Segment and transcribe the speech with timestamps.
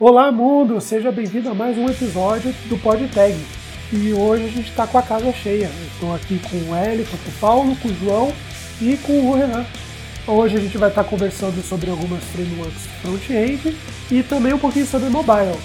[0.00, 0.80] Olá, mundo!
[0.80, 3.38] Seja bem-vindo a mais um episódio do PodTag.
[3.92, 5.70] E hoje a gente está com a casa cheia.
[5.92, 8.32] Estou aqui com o Hélio, com o Paulo, com o João
[8.80, 9.66] e com o Renan.
[10.26, 13.76] Hoje a gente vai estar tá conversando sobre algumas frameworks front-end
[14.10, 15.58] e também um pouquinho sobre mobile.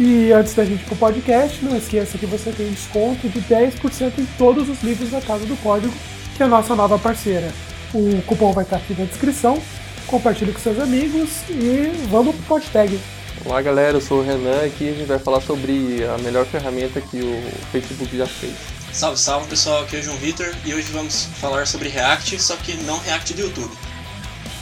[0.00, 3.40] E antes da gente ir para o podcast, não esqueça que você tem desconto de
[3.42, 5.92] 10% em todos os livros da Casa do Código,
[6.34, 7.52] que é a nossa nova parceira.
[7.92, 9.58] O cupom vai estar aqui na descrição.
[10.06, 12.98] Compartilhe com seus amigos e vamos para o PodTag.
[13.42, 17.00] Olá galera, eu sou o Renan aqui a gente vai falar sobre a melhor ferramenta
[17.00, 17.42] que o
[17.72, 18.54] Facebook já fez.
[18.92, 22.54] Salve, salve pessoal, aqui é o João Vitor e hoje vamos falar sobre React, só
[22.56, 23.74] que não React do YouTube.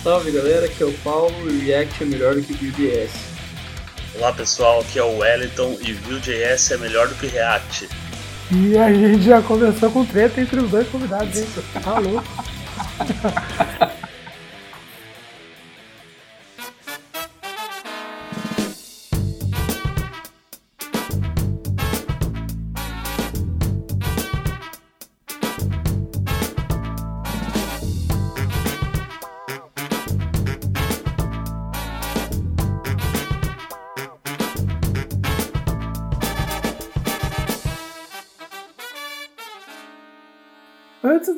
[0.05, 3.11] Salve galera, aqui é o Paulo e React é melhor do que Vue.js.
[4.15, 7.89] Olá pessoal, aqui é o Wellington e Vue.js é melhor do que React.
[8.53, 11.49] E a gente já começou com treta entre os dois convidados, hein?
[11.83, 12.25] Tá louco.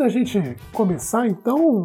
[0.00, 0.38] da gente
[0.72, 1.84] começar, então,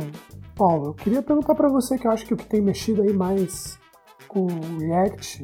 [0.56, 3.12] Paulo, eu queria perguntar para você que eu acho que o que tem mexido aí
[3.12, 3.78] mais
[4.26, 4.48] com
[4.80, 5.44] React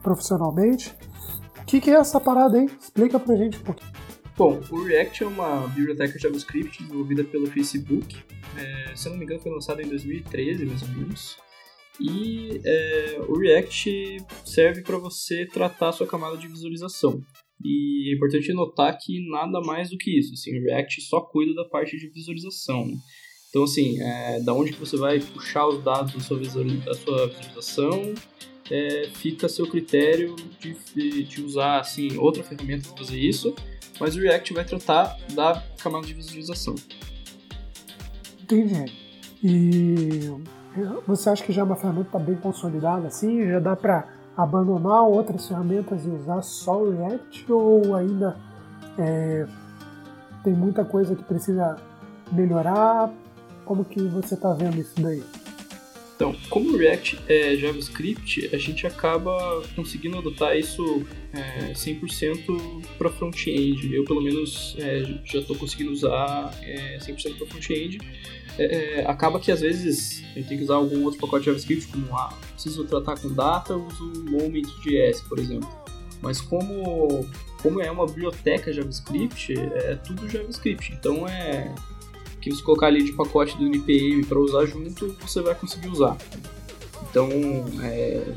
[0.00, 0.94] profissionalmente,
[1.60, 2.66] o que, que, é essa parada aí?
[2.66, 3.90] Explica pra gente um pouquinho.
[4.36, 8.16] Bom, o React é uma biblioteca JavaScript desenvolvida pelo Facebook.
[8.56, 11.36] É, se eu não me engano, foi lançado em 2013, mais ou menos.
[12.00, 17.20] E é, o React serve para você tratar a sua camada de visualização.
[17.62, 20.34] E é importante notar que nada mais do que isso.
[20.34, 22.86] Assim, o React só cuida da parte de visualização.
[22.86, 22.96] Né?
[23.48, 28.14] Então, assim, é, da onde que você vai puxar os dados da sua, visualização,
[28.70, 33.54] é, fica a seu critério de, de usar assim, outra ferramenta para fazer isso,
[34.00, 36.74] mas o React vai tratar da camada de visualização.
[38.42, 38.92] Entendi.
[39.42, 40.32] E
[41.06, 43.46] você acha que já é uma ferramenta bem consolidada assim?
[43.46, 48.36] Já dá para abandonar outras ferramentas e usar só o React ou ainda
[48.98, 49.46] é,
[50.42, 51.76] tem muita coisa que precisa
[52.32, 53.12] melhorar?
[53.64, 55.22] Como que você está vendo isso daí?
[56.16, 63.10] Então, como o React é JavaScript, a gente acaba conseguindo adotar isso é, 100% para
[63.10, 63.92] front-end.
[63.92, 67.98] Eu, pelo menos, é, já estou conseguindo usar é, 100% para front-end
[68.58, 71.86] é, é, acaba que às vezes gente tem que usar algum outro pacote de JavaScript,
[71.88, 75.68] como ah, preciso tratar com data, uso Moment.js, por exemplo.
[76.20, 77.26] Mas como,
[77.62, 80.92] como é uma biblioteca JavaScript, é tudo JavaScript.
[80.92, 81.74] Então é
[82.40, 86.16] que você colocar ali de pacote do NPM para usar junto, você vai conseguir usar.
[87.08, 87.30] Então,
[87.82, 88.34] é,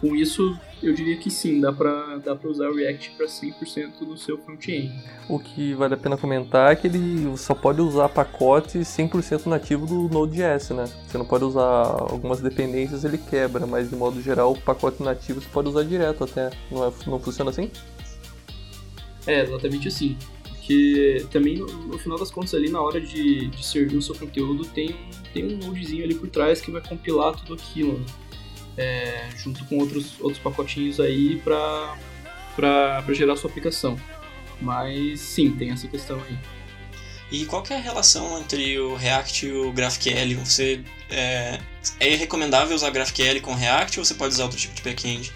[0.00, 4.00] com isso, eu diria que sim, dá para dá pra usar o React para 100%
[4.02, 4.92] no seu front-end.
[5.28, 9.86] O que vale a pena comentar é que ele só pode usar pacote 100% nativo
[9.86, 10.84] do Node.js, né?
[11.06, 15.40] Você não pode usar algumas dependências, ele quebra, mas de modo geral, o pacote nativo
[15.40, 16.50] você pode usar direto até.
[16.70, 17.70] Não, é, não funciona assim?
[19.26, 20.16] É, exatamente assim.
[20.48, 24.14] Porque também, no, no final das contas, ali na hora de, de servir o seu
[24.14, 24.94] conteúdo, tem,
[25.32, 28.06] tem um nodezinho ali por trás que vai compilar tudo aquilo, né?
[28.78, 31.96] É, junto com outros, outros pacotinhos aí para
[33.12, 33.98] gerar sua aplicação.
[34.60, 36.38] Mas sim, tem essa questão aí.
[37.30, 40.38] E qual é a relação entre o React e o GraphQL?
[40.44, 41.60] Você é,
[42.00, 45.30] é recomendável usar GraphQL com React ou você pode usar outro tipo de backend?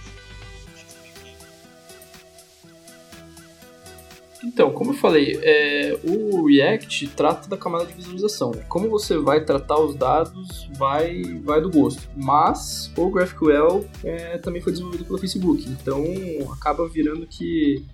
[4.44, 8.52] Então, como eu falei, é, o React trata da camada de visualização.
[8.68, 12.02] Como você vai tratar os dados, vai, vai do gosto.
[12.16, 16.04] Mas o GraphQL é, também foi desenvolvido pelo Facebook, então
[16.52, 17.84] acaba virando que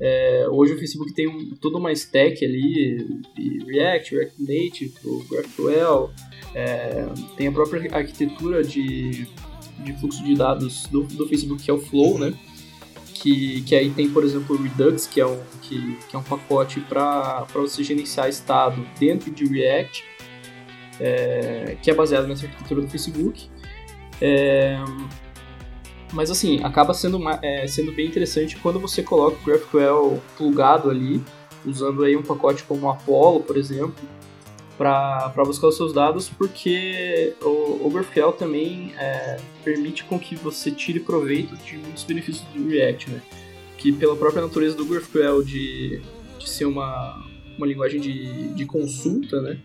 [0.00, 3.20] é, hoje o Facebook tem um, toda uma stack ali,
[3.66, 6.10] React, React Native, o GraphQL,
[6.54, 9.26] é, tem a própria arquitetura de,
[9.84, 12.32] de fluxo de dados do, do Facebook que é o Flow, né?
[13.20, 16.22] Que, que aí tem, por exemplo, o Redux, que é um, que, que é um
[16.22, 20.04] pacote para você gerenciar estado dentro de React,
[21.00, 23.48] é, que é baseado nessa arquitetura do Facebook.
[24.20, 24.78] É,
[26.12, 31.22] mas assim, acaba sendo, é, sendo bem interessante quando você coloca o GraphQL plugado ali,
[31.66, 33.94] usando aí um pacote como o Apollo, por exemplo,
[34.78, 41.00] para buscar os seus dados, porque o, GraphQL também é, permite com que você tire
[41.00, 43.22] proveito de muitos benefícios do React, né?
[43.76, 46.00] Que pela própria natureza do GraphQL de,
[46.38, 47.26] de ser uma,
[47.56, 49.60] uma linguagem de, de consulta, né?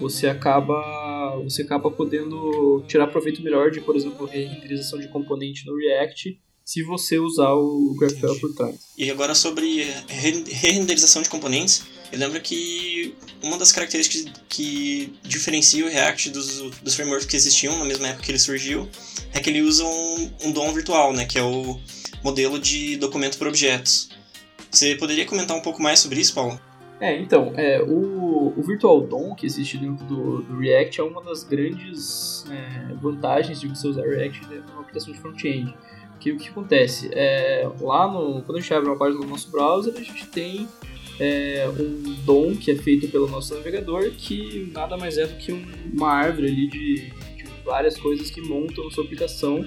[0.00, 5.76] Você acaba, você acaba podendo tirar proveito melhor de, por exemplo, renderização de componente no
[5.76, 8.76] React se você usar o GraphQL por trás.
[8.98, 15.88] E agora sobre re-renderização de componentes, eu lembro que uma das características que diferencia o
[15.88, 18.88] React dos, dos frameworks que existiam na mesma época que ele surgiu
[19.32, 21.78] é que ele usa um, um DOM virtual, né, que é o
[22.22, 24.08] modelo de documento por objetos.
[24.70, 26.60] Você poderia comentar um pouco mais sobre isso, Paulo?
[26.98, 31.22] É, então, é, o, o Virtual DOM que existe dentro do, do React é uma
[31.22, 35.74] das grandes é, vantagens de você usar React numa aplicação de front-end.
[36.18, 37.10] Que o que acontece?
[37.12, 40.66] É, lá no, quando a gente abre uma página do nosso browser, a gente tem
[41.18, 45.52] é, um DOM que é feito pelo nosso navegador, que nada mais é do que
[45.52, 49.64] um, uma árvore ali de, de, várias coisas que montam sua aplicação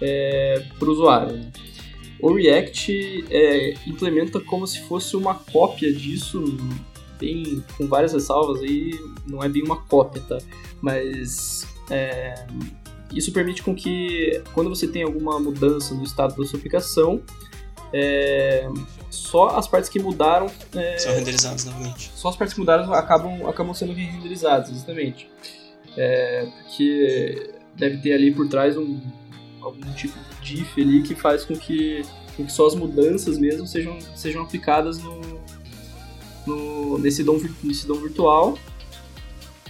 [0.00, 1.40] é, para o usuário.
[2.20, 6.44] O React é, implementa como se fosse uma cópia disso,
[7.18, 8.92] bem, com várias ressalvas aí,
[9.26, 10.38] não é bem uma cópia, tá?
[10.80, 12.46] Mas é,
[13.14, 17.22] isso permite com que quando você tem alguma mudança no estado da sua aplicação,
[17.92, 18.68] é,
[19.12, 20.50] só as partes que mudaram.
[20.74, 22.10] É, São renderizadas novamente.
[22.14, 25.30] Só as partes que mudaram acabam, acabam sendo renderizadas, exatamente.
[25.96, 28.98] É, porque deve ter ali por trás um,
[29.60, 32.02] algum tipo de diff ali que faz com que,
[32.36, 35.20] com que só as mudanças mesmo sejam, sejam aplicadas no,
[36.46, 38.58] no, nesse, dom, nesse dom virtual.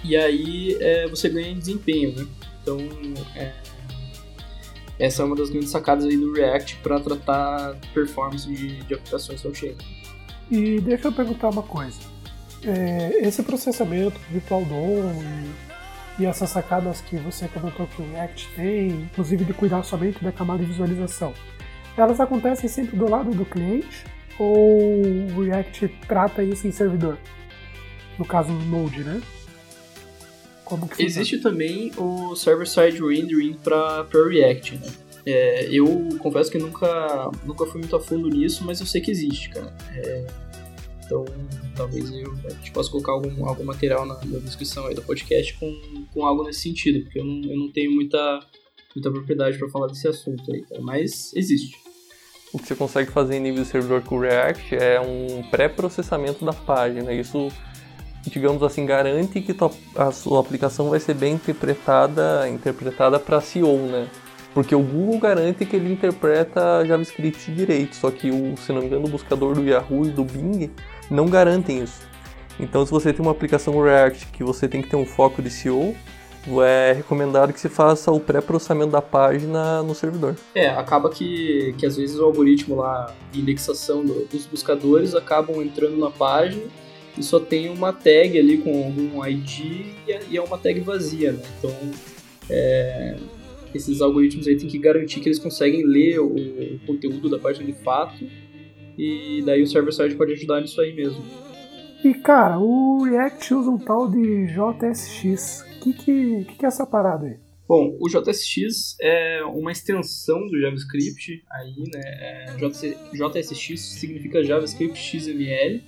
[0.04, 2.26] E aí é, você ganha em desempenho, né?
[2.62, 2.78] Então,
[3.34, 3.52] é,
[4.98, 9.40] essa é uma das grandes sacadas aí do React para tratar performance de, de aplicações
[9.40, 9.76] front-end.
[10.50, 11.98] E deixa eu perguntar uma coisa.
[12.64, 15.12] É, esse processamento Virtual DOM
[16.18, 20.22] e, e, essas sacadas que você comentou que o React tem, inclusive de cuidar somente
[20.22, 21.32] da camada de visualização,
[21.96, 24.04] elas acontecem sempre do lado do cliente
[24.38, 25.02] ou
[25.36, 27.18] o React trata isso em servidor?
[28.18, 29.20] No caso, no Node, né?
[30.98, 34.92] Existe também o server-side rendering para React, né?
[35.24, 39.10] É, eu confesso que nunca, nunca fui muito a fundo nisso, mas eu sei que
[39.10, 39.72] existe, cara.
[39.94, 40.26] É,
[41.04, 41.24] então,
[41.76, 45.54] talvez eu, a gente possa colocar algum, algum material na, na, descrição aí do podcast
[45.58, 48.40] com, com algo nesse sentido, porque eu não, eu não tenho muita,
[48.96, 50.80] muita propriedade para falar desse assunto aí, cara.
[50.80, 51.76] Mas existe.
[52.52, 56.44] O que você consegue fazer em nível de servidor com o React é um pré-processamento
[56.44, 57.12] da página.
[57.12, 57.48] Isso
[58.30, 59.54] digamos assim, garante que
[59.96, 64.08] a sua aplicação vai ser bem interpretada, interpretada para SEO, né?
[64.54, 68.86] Porque o Google garante que ele interpreta JavaScript direito, só que o, se não me
[68.86, 70.70] engano, o buscador do Yahoo e do Bing
[71.10, 72.02] não garantem isso.
[72.60, 75.48] Então, se você tem uma aplicação React que você tem que ter um foco de
[75.48, 75.96] SEO,
[76.62, 80.36] é recomendado que se faça o pré-processamento da página no servidor.
[80.54, 85.62] É, acaba que, que às vezes o algoritmo lá de indexação do, dos buscadores acabam
[85.62, 86.62] entrando na página
[87.16, 89.86] e só tem uma tag ali com algum ID
[90.30, 91.42] e é uma tag vazia, né?
[91.58, 91.74] Então,
[92.48, 93.16] é,
[93.74, 97.66] esses algoritmos aí tem que garantir que eles conseguem ler o, o conteúdo da página
[97.66, 98.24] de fato
[98.96, 101.22] e daí o server-side pode ajudar nisso aí mesmo.
[102.04, 105.64] E cara, o React usa um tal de JSX.
[105.76, 107.36] O que, que, que, que é essa parada aí?
[107.68, 112.00] Bom, o JSX é uma extensão do JavaScript aí, né?
[112.04, 112.46] É,
[113.14, 115.82] JSX significa JavaScript XML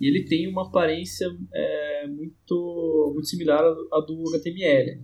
[0.00, 3.62] e ele tem uma aparência é, muito, muito similar
[3.92, 5.00] à do HTML.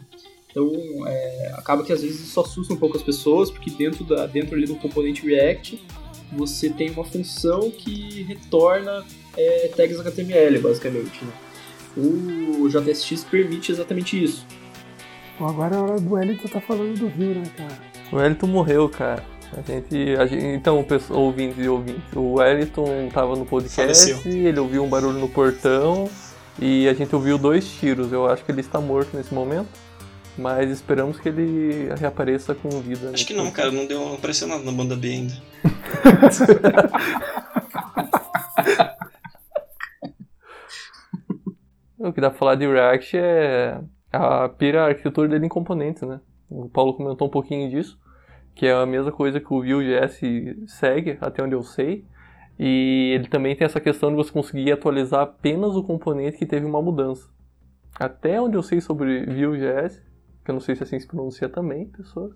[0.50, 0.72] Então,
[1.06, 4.56] é, acaba que às vezes isso assusta um pouco as pessoas, porque dentro, da, dentro
[4.56, 5.78] ali do componente React,
[6.32, 9.05] você tem uma função que retorna
[9.36, 11.24] é, tags HTML, basicamente.
[11.24, 11.32] Né?
[11.98, 14.46] O JSX permite exatamente isso.
[15.38, 17.79] Bom, agora é a hora do Wellington tá falando do Rio, né, cara?
[18.10, 19.35] O Wellington morreu, cara.
[19.53, 24.32] A gente, a gente, então, ouvintes e ouvintes, o Wellington tava no podcast, Faleceu.
[24.32, 26.08] ele ouviu um barulho no portão
[26.58, 28.12] e a gente ouviu dois tiros.
[28.12, 29.69] Eu acho que ele está morto nesse momento,
[30.36, 33.10] mas esperamos que ele reapareça com vida.
[33.15, 35.34] Acho que não, cara, não deu, não apareceu nada na banda B ainda.
[41.98, 43.81] o que dá pra falar de React é
[44.12, 46.20] a pira arquitetura dele em componentes, né?
[46.50, 47.96] O Paulo comentou um pouquinho disso
[48.56, 50.19] que é a mesma coisa que o Vue.js
[50.67, 52.06] segue, até onde eu sei.
[52.58, 56.65] E ele também tem essa questão de você conseguir atualizar apenas o componente que teve
[56.65, 57.29] uma mudança.
[57.94, 60.03] Até onde eu sei sobre Vue.js,
[60.43, 62.32] que eu não sei se assim se pronuncia também, pessoas.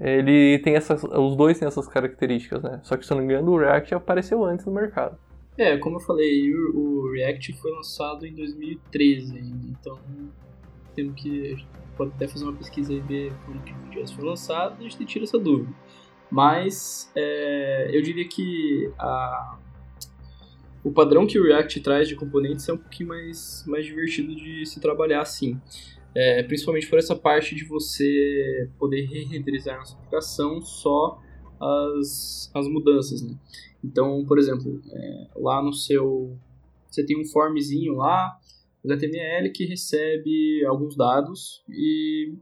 [0.00, 2.80] Ele tem essas, os dois têm essas características, né?
[2.82, 5.18] Só que se eu não me engano o React apareceu antes no mercado.
[5.58, 9.38] É, como eu falei, o React foi lançado em 2013
[9.68, 9.98] então
[10.96, 11.56] temos que
[11.96, 15.04] pode até fazer uma pesquisa e ver quando que o JS foi lançado, a gente
[15.04, 15.72] tira essa dúvida.
[16.30, 19.58] Mas é, eu diria que a,
[20.82, 24.66] o padrão que o React traz de componentes é um pouquinho mais, mais divertido de
[24.66, 25.60] se trabalhar assim.
[26.14, 31.20] É, principalmente por essa parte de você poder re-renderizar nossa aplicação só
[31.60, 33.36] as, as mudanças, né?
[33.84, 36.36] Então, por exemplo, é, lá no seu...
[36.90, 38.38] Você tem um formzinho lá,
[38.86, 42.32] HTML, que recebe alguns dados e,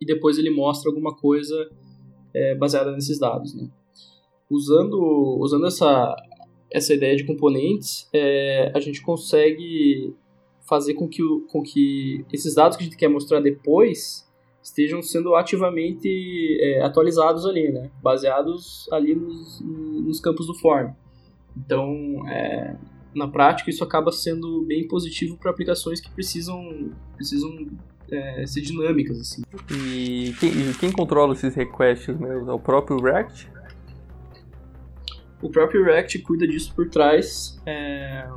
[0.00, 1.70] e depois ele mostra alguma coisa
[2.34, 3.68] é, baseada nesses dados, né?
[4.50, 4.98] Usando,
[5.40, 6.16] usando essa,
[6.70, 10.14] essa ideia de componentes, é, a gente consegue
[10.68, 14.26] fazer com que, com que esses dados que a gente quer mostrar depois
[14.62, 16.08] estejam sendo ativamente
[16.60, 17.90] é, atualizados ali, né?
[18.02, 20.92] Baseados ali nos, nos campos do form.
[21.56, 22.76] Então, é,
[23.14, 27.66] na prática, isso acaba sendo bem positivo para aplicações que precisam, precisam
[28.10, 29.42] é, ser dinâmicas, assim.
[29.70, 32.50] E quem, quem controla esses requests mesmo?
[32.50, 33.50] É o próprio React?
[35.40, 37.60] O próprio React cuida disso por trás.
[37.64, 38.28] É,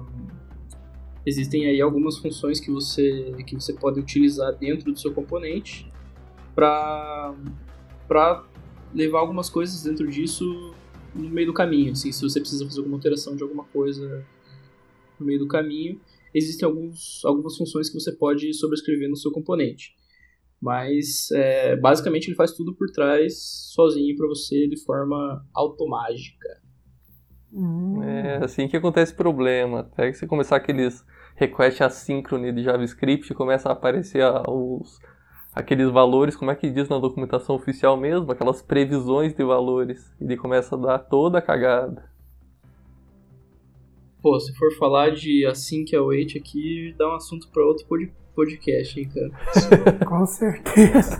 [1.25, 5.91] existem aí algumas funções que você, que você pode utilizar dentro do seu componente
[6.55, 7.33] para
[8.93, 10.73] levar algumas coisas dentro disso
[11.13, 11.91] no meio do caminho.
[11.91, 14.25] Assim, se você precisa fazer alguma alteração de alguma coisa
[15.21, 15.99] no meio do caminho,
[16.33, 19.95] existem alguns, algumas funções que você pode sobrescrever no seu componente.
[20.61, 23.33] Mas é, basicamente ele faz tudo por trás
[23.73, 26.61] sozinho para você de forma automágica.
[27.51, 28.03] Hum.
[28.03, 29.81] É assim que acontece o problema.
[29.81, 31.03] Até que você começar aqueles
[31.35, 34.99] request assíncrone de JavaScript, começa a aparecer os,
[35.53, 40.13] aqueles valores, como é que diz na documentação oficial mesmo, aquelas previsões de valores.
[40.19, 42.10] E ele começa a dar toda a cagada.
[44.21, 47.87] Pô, se for falar de assim que é o aqui, dá um assunto para outro
[48.35, 49.31] podcast, hein, cara.
[50.05, 51.17] Com certeza.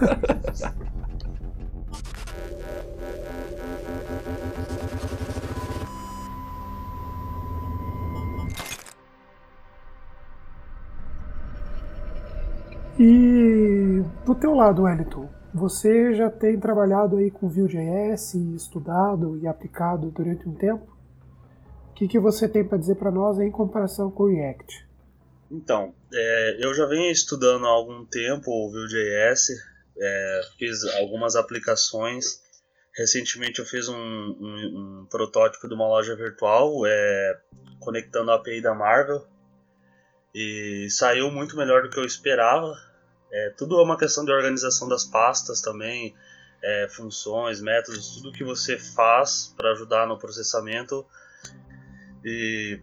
[13.00, 20.12] E do teu lado, Wellington, você já tem trabalhado aí com Vue.js, estudado e aplicado
[20.12, 21.01] durante um tempo?
[22.02, 24.88] Que, que você tem para dizer para nós em comparação com o React?
[25.52, 29.50] Então, é, eu já venho estudando há algum tempo o Vue.js,
[30.00, 32.42] é, fiz algumas aplicações.
[32.98, 37.40] Recentemente eu fiz um, um, um protótipo de uma loja virtual é,
[37.80, 39.24] conectando a API da Marvel
[40.34, 42.74] e saiu muito melhor do que eu esperava.
[43.32, 46.16] É, tudo é uma questão de organização das pastas também,
[46.64, 51.06] é, funções, métodos, tudo que você faz para ajudar no processamento.
[52.24, 52.80] E,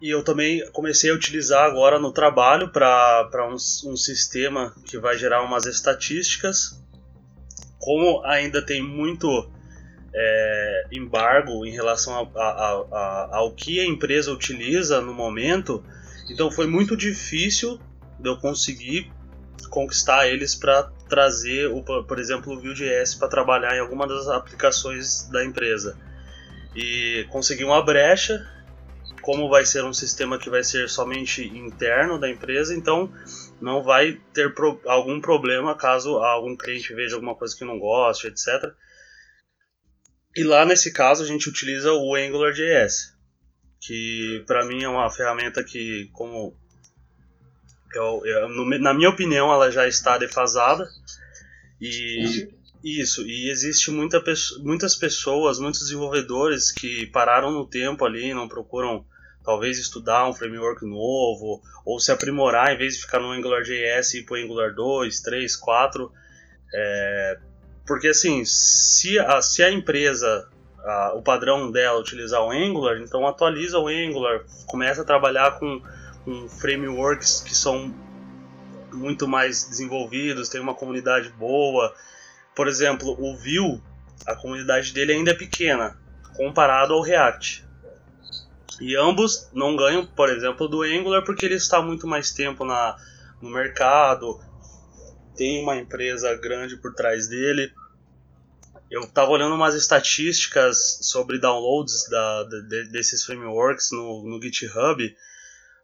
[0.00, 5.16] e eu também comecei a utilizar agora no trabalho para um, um sistema que vai
[5.16, 6.80] gerar umas estatísticas.
[7.78, 9.50] Como ainda tem muito
[10.14, 15.84] é, embargo em relação a, a, a, ao que a empresa utiliza no momento,
[16.28, 17.80] então foi muito difícil
[18.18, 19.10] de eu conseguir
[19.70, 25.28] conquistar eles para trazer, o, por exemplo, o Vue.js para trabalhar em alguma das aplicações
[25.30, 25.96] da empresa.
[26.74, 28.46] E consegui uma brecha,
[29.30, 33.08] como vai ser um sistema que vai ser somente interno da empresa, então
[33.60, 38.26] não vai ter pro, algum problema caso algum cliente veja alguma coisa que não goste,
[38.26, 38.74] etc.
[40.34, 43.14] E lá nesse caso a gente utiliza o AngularJS,
[43.80, 46.52] que para mim é uma ferramenta que, como
[47.94, 48.48] eu, eu,
[48.80, 50.88] na minha opinião, ela já está defasada.
[51.80, 52.48] E
[52.82, 54.20] isso, e existe muita,
[54.58, 59.06] muitas pessoas, muitos desenvolvedores que pararam no tempo ali, não procuram
[59.44, 64.18] talvez estudar um framework novo, ou se aprimorar em vez de ficar no AngularJS e
[64.18, 66.12] ir para Angular 2, 3, 4.
[66.72, 67.38] É,
[67.86, 73.26] porque assim, se a, se a empresa, a, o padrão dela utilizar o Angular, então
[73.26, 75.80] atualiza o Angular, começa a trabalhar com
[76.24, 77.94] com frameworks que são
[78.92, 81.94] muito mais desenvolvidos, tem uma comunidade boa.
[82.54, 83.80] Por exemplo, o Vue,
[84.26, 85.96] a comunidade dele ainda é pequena
[86.36, 87.66] comparado ao React.
[88.80, 92.96] E ambos não ganham, por exemplo, do Angular porque ele está muito mais tempo na,
[93.40, 94.40] no mercado,
[95.36, 97.72] tem uma empresa grande por trás dele.
[98.90, 105.14] Eu estava olhando umas estatísticas sobre downloads da, de, desses frameworks no, no GitHub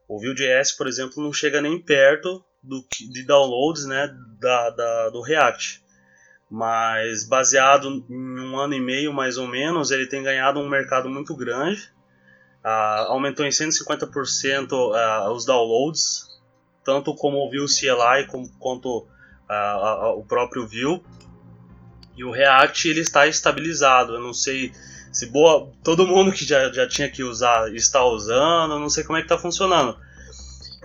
[0.09, 5.21] o Vue.js, por exemplo, não chega nem perto do, de downloads né, da, da, do
[5.21, 5.85] React.
[6.49, 11.09] Mas baseado em um ano e meio mais ou menos, ele tem ganhado um mercado
[11.09, 11.93] muito grande.
[12.67, 16.37] Uh, aumentou em 150% uh, os downloads,
[16.85, 19.07] tanto como o Vue CLI como, quanto
[19.49, 21.01] uh, o próprio Vue.
[22.17, 24.15] E o React ele está estabilizado.
[24.15, 24.73] Eu não sei
[25.13, 29.17] se boa, todo mundo que já, já tinha que usar está usando, não sei como
[29.17, 29.97] é que está funcionando.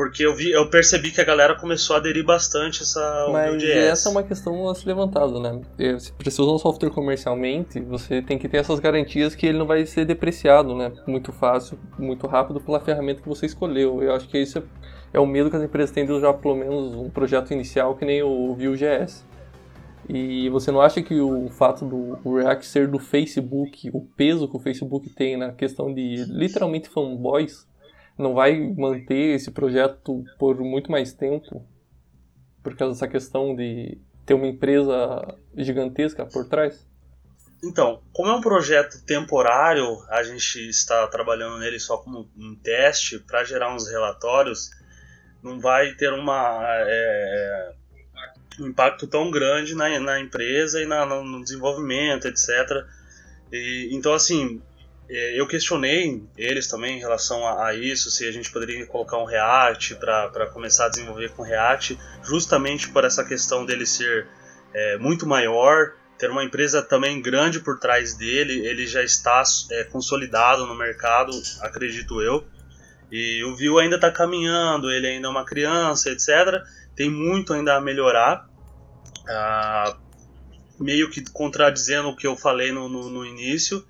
[0.01, 4.10] Porque eu vi, eu percebi que a galera começou a aderir bastante essa Mas essa
[4.10, 5.62] é uma questão a ser levantada, né?
[6.00, 9.67] Se você usa um software comercialmente, você tem que ter essas garantias que ele não
[9.67, 10.91] vai ser depreciado, né?
[11.05, 14.01] Muito fácil, muito rápido pela ferramenta que você escolheu.
[14.01, 14.63] Eu acho que isso é,
[15.13, 18.03] é o medo que as empresas têm de usar pelo menos um projeto inicial que
[18.03, 19.24] nem o Vue.js.
[20.10, 24.58] E você não acha que o fato do React ser do Facebook, o peso que
[24.58, 27.70] o Facebook tem na questão de literalmente fanboys,
[28.18, 31.65] não vai manter esse projeto por muito mais tempo?
[32.63, 36.88] Por causa dessa questão de ter uma empresa gigantesca por trás?
[37.63, 43.20] Então, como é um projeto temporário, a gente está trabalhando nele só como um teste
[43.20, 44.72] para gerar uns relatórios,
[45.44, 47.74] não vai ter uma, é,
[48.60, 52.50] um impacto tão grande na, na empresa e na, no desenvolvimento, etc.
[53.51, 54.62] E, então, assim,
[55.13, 59.25] eu questionei eles também em relação a, a isso, se a gente poderia colocar um
[59.25, 64.27] React para começar a desenvolver com React, justamente por essa questão dele ser
[64.74, 69.84] é, muito maior, ter uma empresa também grande por trás dele, ele já está é,
[69.86, 72.46] consolidado no mercado, acredito eu.
[73.12, 76.63] E o Vue ainda está caminhando, ele ainda é uma criança, etc.
[76.96, 78.48] Tem muito ainda a melhorar.
[79.27, 79.98] Ah,
[80.80, 83.86] meio que contradizendo o que eu falei no, no, no início.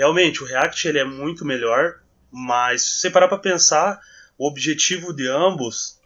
[0.00, 2.00] Realmente, o React ele é muito melhor,
[2.32, 4.00] mas se você parar para pensar,
[4.38, 5.98] o objetivo de ambos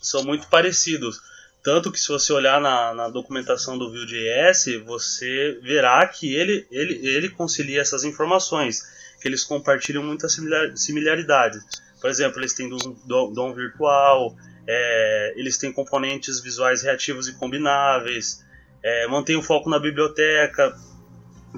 [0.00, 1.20] são muito parecidos.
[1.62, 7.06] Tanto que se você olhar na, na documentação do Vue.js, você verá que ele, ele,
[7.06, 8.80] ele concilia essas informações,
[9.20, 11.62] que eles compartilham muitas similar, similaridades.
[12.00, 12.70] Por exemplo, eles têm
[13.04, 14.34] DOM, DOM virtual,
[14.66, 18.42] é, eles têm componentes visuais reativos e combináveis,
[18.82, 20.74] é, mantém o foco na biblioteca,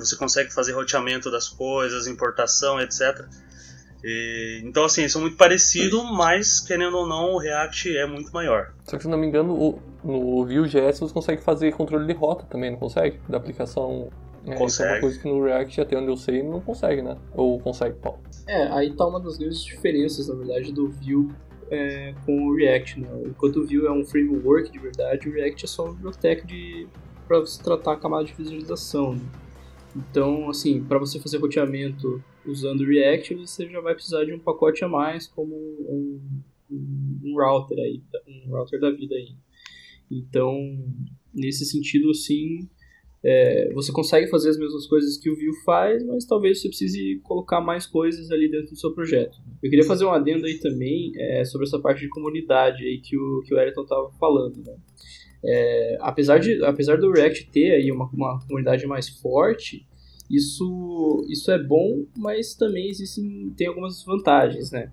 [0.05, 3.25] você consegue fazer roteamento das coisas, importação, etc.
[4.03, 8.73] E, então, assim, são muito parecidos, mas querendo ou não, o React é muito maior.
[8.85, 12.45] Só que se não me engano, o, no Vue.js você consegue fazer controle de rota
[12.47, 13.21] também, não consegue?
[13.29, 14.09] Da aplicação.
[14.47, 15.01] É, isso é uma Consegue.
[15.01, 17.15] coisa que no React, até onde eu sei, não consegue, né?
[17.35, 18.21] Ou consegue, Paulo?
[18.47, 21.29] É, aí tá uma das grandes diferenças, na verdade, do Vue
[21.71, 23.09] é, com o React, né?
[23.27, 26.89] Enquanto o Vue é um framework de verdade, o React é só uma biblioteca de
[27.29, 29.15] para você tratar a camada de visualização.
[29.15, 29.21] Né?
[29.97, 34.85] Então, assim, para você fazer roteamento usando React, você já vai precisar de um pacote
[34.85, 36.21] a mais, como um,
[36.71, 38.03] um, um router aí,
[38.47, 39.35] um router da vida aí.
[40.11, 40.57] Então,
[41.35, 42.69] nesse sentido, sim,
[43.23, 47.21] é, você consegue fazer as mesmas coisas que o Vue faz, mas talvez você precise
[47.23, 49.39] colocar mais coisas ali dentro do seu projeto.
[49.63, 53.17] Eu queria fazer um adendo aí também é, sobre essa parte de comunidade aí que
[53.19, 54.57] o, que o Ayrton estava falando.
[54.65, 54.75] Né?
[55.45, 59.87] É, apesar, de, apesar do React ter aí uma, uma comunidade mais forte,
[60.31, 64.93] isso, isso é bom, mas também existem tem algumas vantagens, né?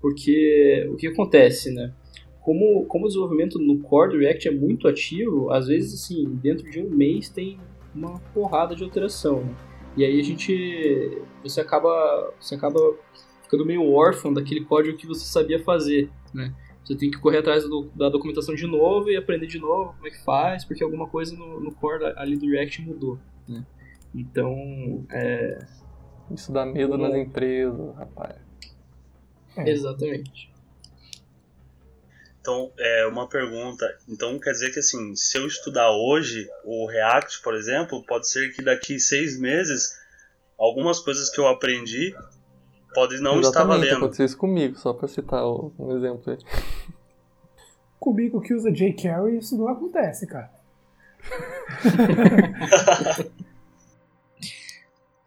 [0.00, 1.92] Porque o que acontece, né?
[2.42, 6.70] Como, como o desenvolvimento no core do React é muito ativo, às vezes, assim, dentro
[6.70, 7.58] de um mês tem
[7.92, 9.56] uma porrada de alteração, né?
[9.96, 11.22] E aí a gente...
[11.42, 12.78] Você acaba, você acaba
[13.42, 16.54] ficando meio órfão daquele código que você sabia fazer, né?
[16.86, 20.06] Você tem que correr atrás do, da documentação de novo e aprender de novo como
[20.06, 23.18] é que faz, porque alguma coisa no, no core ali do React mudou,
[23.48, 23.66] né?
[24.14, 25.66] Então, é...
[26.30, 28.36] Isso dá medo nas empresas, rapaz.
[29.56, 29.68] É.
[29.68, 30.48] Exatamente.
[32.40, 33.84] Então, é uma pergunta.
[34.08, 38.54] Então, quer dizer que, assim, se eu estudar hoje o React, por exemplo, pode ser
[38.54, 39.98] que daqui seis meses
[40.56, 42.14] algumas coisas que eu aprendi
[42.96, 43.96] podem não estar Exatamente, valendo.
[43.98, 46.38] aconteceu isso comigo, só pra citar um exemplo aí.
[48.00, 50.50] Comigo que usa jQuery, isso não acontece, cara.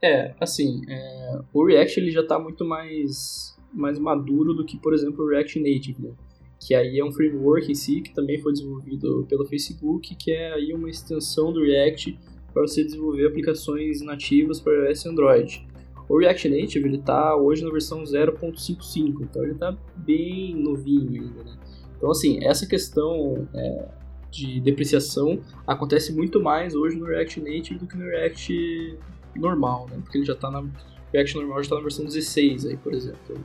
[0.01, 4.93] É, assim, é, o React ele já está muito mais, mais maduro do que, por
[4.93, 6.11] exemplo, o React Native, né?
[6.59, 10.53] que aí é um framework em si que também foi desenvolvido pelo Facebook, que é
[10.53, 12.17] aí uma extensão do React
[12.53, 15.67] para você desenvolver aplicações nativas para iOS e Android.
[16.09, 21.43] O React Native ele está hoje na versão 0.55, então ele está bem novinho ainda.
[21.43, 21.55] Né?
[21.95, 23.87] Então, assim, essa questão é,
[24.31, 28.97] de depreciação acontece muito mais hoje no React Native do que no React
[29.35, 29.99] normal, né?
[30.01, 30.67] Porque ele já tá na.
[31.13, 33.37] React normal já está na versão 16 aí, por exemplo.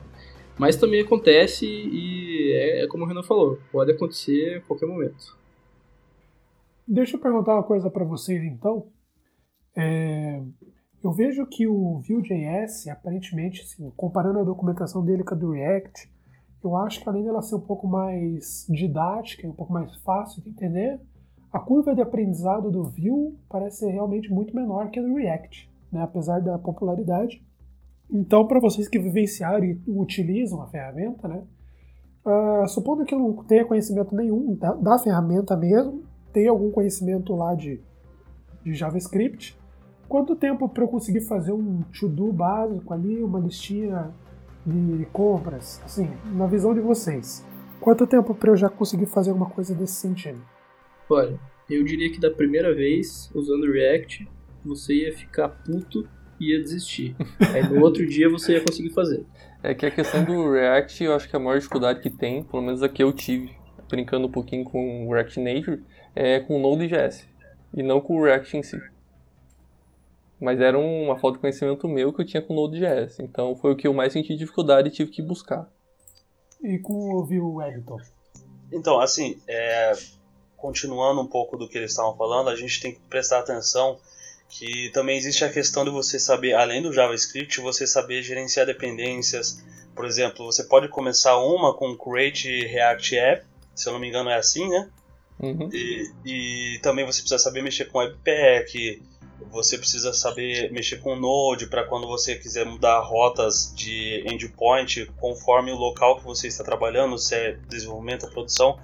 [0.57, 5.37] Mas também acontece e é, é como o Renan falou, pode acontecer a qualquer momento.
[6.87, 8.87] Deixa eu perguntar uma coisa para vocês então.
[9.75, 10.41] É,
[11.05, 16.11] eu vejo que o Vue.js, aparentemente, assim, comparando a documentação dele com a do React,
[16.63, 20.49] eu acho que além dela ser um pouco mais didática, um pouco mais fácil de
[20.49, 20.99] entender,
[21.53, 25.71] a curva de aprendizado do Vue parece ser realmente muito menor que a do React,
[25.91, 26.01] né?
[26.01, 27.45] apesar da popularidade.
[28.11, 31.43] Então, para vocês que vivenciaram e utilizam a ferramenta, né?
[32.25, 37.35] Uh, supondo que eu não tenha conhecimento nenhum da, da ferramenta mesmo, tenha algum conhecimento
[37.35, 37.79] lá de,
[38.63, 39.55] de JavaScript,
[40.07, 44.11] quanto tempo para eu conseguir fazer um to-do básico ali, uma listinha
[44.65, 47.45] de compras, assim, na visão de vocês?
[47.79, 50.41] Quanto tempo para eu já conseguir fazer uma coisa desse sentido?
[51.09, 51.39] Olha,
[51.69, 54.27] eu diria que da primeira vez, usando React,
[54.63, 56.07] você ia ficar puto
[56.39, 57.15] e ia desistir.
[57.53, 59.25] Aí no outro dia você ia conseguir fazer.
[59.61, 62.63] É que a questão do React, eu acho que a maior dificuldade que tem, pelo
[62.63, 63.51] menos a que eu tive,
[63.89, 65.83] brincando um pouquinho com o React Native,
[66.15, 67.27] é com o Node.js.
[67.73, 68.79] E não com o React em si.
[70.39, 73.19] Mas era uma falta de conhecimento meu que eu tinha com o Node.js.
[73.19, 75.69] Então foi o que eu mais senti dificuldade e tive que buscar.
[76.61, 78.01] E com o Vue Editor?
[78.71, 79.93] Então, assim, é,
[80.57, 83.97] continuando um pouco do que eles estavam falando, a gente tem que prestar atenção
[84.49, 89.63] que também existe a questão de você saber, além do JavaScript, você saber gerenciar dependências.
[89.95, 94.29] Por exemplo, você pode começar uma com Create React App, se eu não me engano
[94.29, 94.89] é assim, né?
[95.39, 95.69] Uhum.
[95.73, 99.01] E, e, também você precisa saber mexer com Webpack,
[99.51, 105.71] você precisa saber mexer com Node para quando você quiser mudar rotas de endpoint conforme
[105.71, 108.77] o local que você está trabalhando, se é desenvolvimento produção.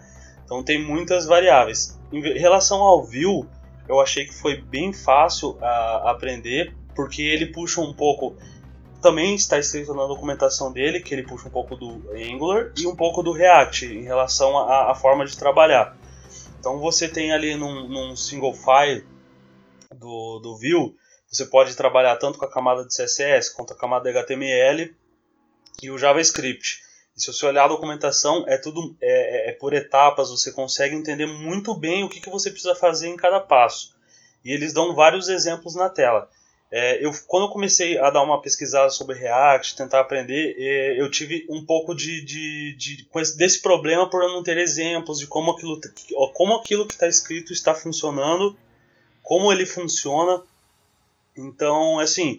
[0.46, 2.00] Então tem muitas variáveis.
[2.12, 3.46] Em relação ao Vue,
[3.88, 8.36] eu achei que foi bem fácil a aprender, porque ele puxa um pouco.
[9.02, 12.96] Também está escrito na documentação dele que ele puxa um pouco do Angular e um
[12.96, 15.98] pouco do React em relação à, à forma de trabalhar.
[16.60, 19.04] Então você tem ali num, num single file
[19.94, 20.96] do, do Vue,
[21.32, 24.94] você pode trabalhar tanto com a camada de CSS quanto a camada de HTML
[25.82, 26.82] e o JavaScript.
[27.16, 30.96] E se você olhar a documentação, é tudo é, é, é, por etapas, você consegue
[30.96, 33.96] entender muito bem o que, que você precisa fazer em cada passo.
[34.44, 36.30] E eles dão vários exemplos na tela.
[36.72, 41.12] É, eu, quando eu comecei a dar uma pesquisada sobre React, tentar aprender, é, eu
[41.12, 45.52] tive um pouco de, de, de, desse problema por eu não ter exemplos de como
[45.52, 45.80] aquilo,
[46.34, 48.58] como aquilo que está escrito está funcionando,
[49.32, 50.44] como ele funciona.
[51.38, 52.38] Então, assim,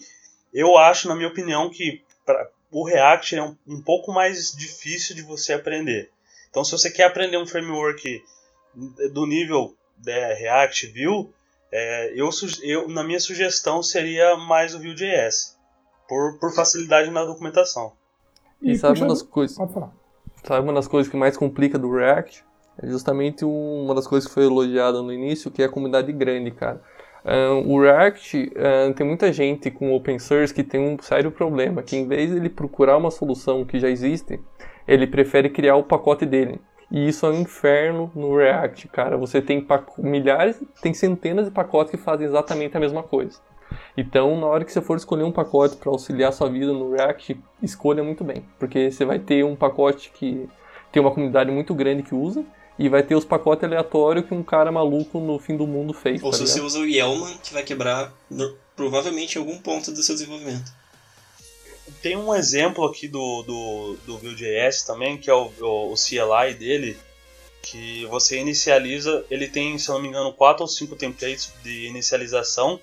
[0.52, 5.16] eu acho, na minha opinião, que pra, o React é um, um pouco mais difícil
[5.16, 6.10] de você aprender.
[6.50, 8.22] Então, se você quer aprender um framework
[9.10, 9.74] do nível
[10.04, 11.30] né, React Vue,
[11.72, 12.28] é, eu,
[12.60, 15.56] eu, na minha sugestão seria mais o Vue.js,
[16.06, 17.94] por, por facilidade na documentação.
[18.60, 19.56] E, e sabe uma das coisas.
[19.56, 22.44] Sabe uma das coisas que mais complica do React?
[22.78, 26.50] É justamente uma das coisas que foi elogiada no início, que é a comunidade grande,
[26.50, 26.80] cara.
[27.24, 31.82] Uh, o React uh, tem muita gente com open source que tem um sério problema,
[31.82, 34.40] que em vez de ele procurar uma solução que já existe,
[34.88, 36.60] ele prefere criar o pacote dele.
[36.90, 39.16] E isso é um inferno no React, cara.
[39.16, 39.66] Você tem
[39.98, 43.40] milhares, tem centenas de pacotes que fazem exatamente a mesma coisa.
[43.96, 47.40] Então, na hora que você for escolher um pacote para auxiliar sua vida no React,
[47.62, 50.46] escolha muito bem, porque você vai ter um pacote que
[50.90, 52.44] tem uma comunidade muito grande que usa,
[52.78, 56.22] e vai ter os pacotes aleatórios que um cara maluco no fim do mundo fez.
[56.22, 56.56] Ou tá se ligado?
[56.56, 60.72] você usa o Yelman, que vai quebrar no, provavelmente em algum ponto do seu desenvolvimento.
[62.00, 66.54] Tem um exemplo aqui do, do, do Vue.js também, que é o, o, o CLI
[66.54, 66.96] dele,
[67.62, 71.86] que você inicializa, ele tem, se eu não me engano, 4 ou 5 templates de
[71.86, 72.80] inicialização,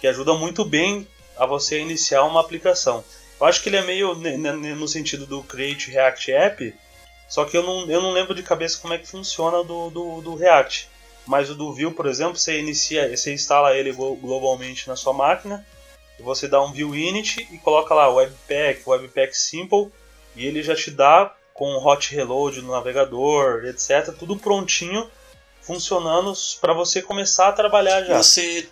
[0.00, 3.04] que ajuda muito bem a você iniciar uma aplicação.
[3.40, 6.74] Eu acho que ele é meio no sentido do Create React App,
[7.28, 10.20] só que eu não, eu não lembro de cabeça como é que funciona do, do,
[10.20, 10.88] do React.
[11.26, 15.66] Mas o do Vue, por exemplo, você inicia, você instala ele globalmente na sua máquina,
[16.20, 19.90] você dá um Vue init e coloca lá Webpack, Webpack Simple,
[20.36, 25.10] e ele já te dá com hot reload no navegador, etc, tudo prontinho,
[25.60, 28.22] funcionando para você começar a trabalhar já.
[28.22, 28.68] Você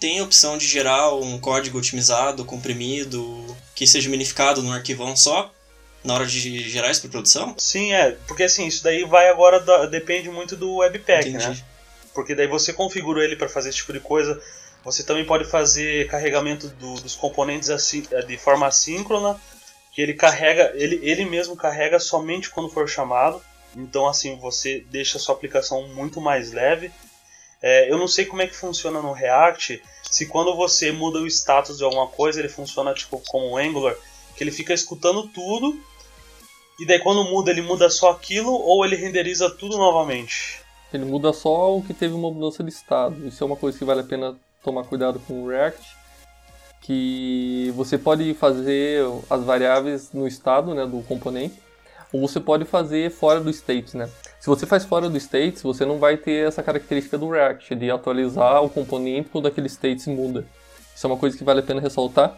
[0.00, 5.52] tem a opção de gerar um código otimizado, comprimido, que seja minificado num arquivão só,
[6.04, 7.54] na hora de gerar isso para produção?
[7.58, 11.48] Sim, é, porque assim, isso daí vai agora, da, depende muito do Webpack, Entendi.
[11.48, 11.64] né?
[12.14, 14.40] Porque daí você configura ele para fazer esse tipo de coisa.
[14.84, 19.40] Você também pode fazer carregamento do, dos componentes assim, de forma assíncrona,
[19.92, 23.40] que ele carrega, ele, ele mesmo carrega somente quando for chamado.
[23.76, 26.90] Então assim, você deixa a sua aplicação muito mais leve.
[27.62, 31.26] É, eu não sei como é que funciona no React, se quando você muda o
[31.28, 33.94] status de alguma coisa, ele funciona tipo como o Angular,
[34.36, 35.80] que ele fica escutando tudo
[36.82, 40.60] e daí quando muda, ele muda só aquilo ou ele renderiza tudo novamente?
[40.92, 43.24] Ele muda só o que teve uma mudança de estado.
[43.26, 45.96] Isso é uma coisa que vale a pena tomar cuidado com o React.
[46.80, 51.54] Que você pode fazer as variáveis no estado né, do componente,
[52.12, 53.96] ou você pode fazer fora do state.
[53.96, 54.10] Né?
[54.40, 57.92] Se você faz fora do state, você não vai ter essa característica do React, de
[57.92, 60.44] atualizar o componente quando aquele state se muda.
[60.94, 62.36] Isso é uma coisa que vale a pena ressaltar.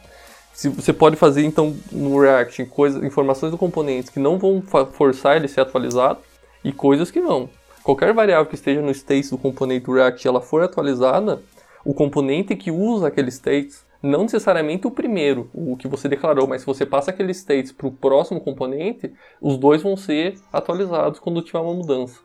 [0.55, 5.37] Se você pode fazer então no React coisas, informações do componente que não vão forçar
[5.37, 6.21] ele ser atualizado
[6.63, 7.51] e coisas que não.
[7.83, 11.43] Qualquer variável que esteja no state do componente do React ela for atualizada,
[11.85, 16.61] o componente que usa aquele state, não necessariamente o primeiro, o que você declarou, mas
[16.61, 21.43] se você passa aquele state para o próximo componente, os dois vão ser atualizados quando
[21.43, 22.21] tiver uma mudança.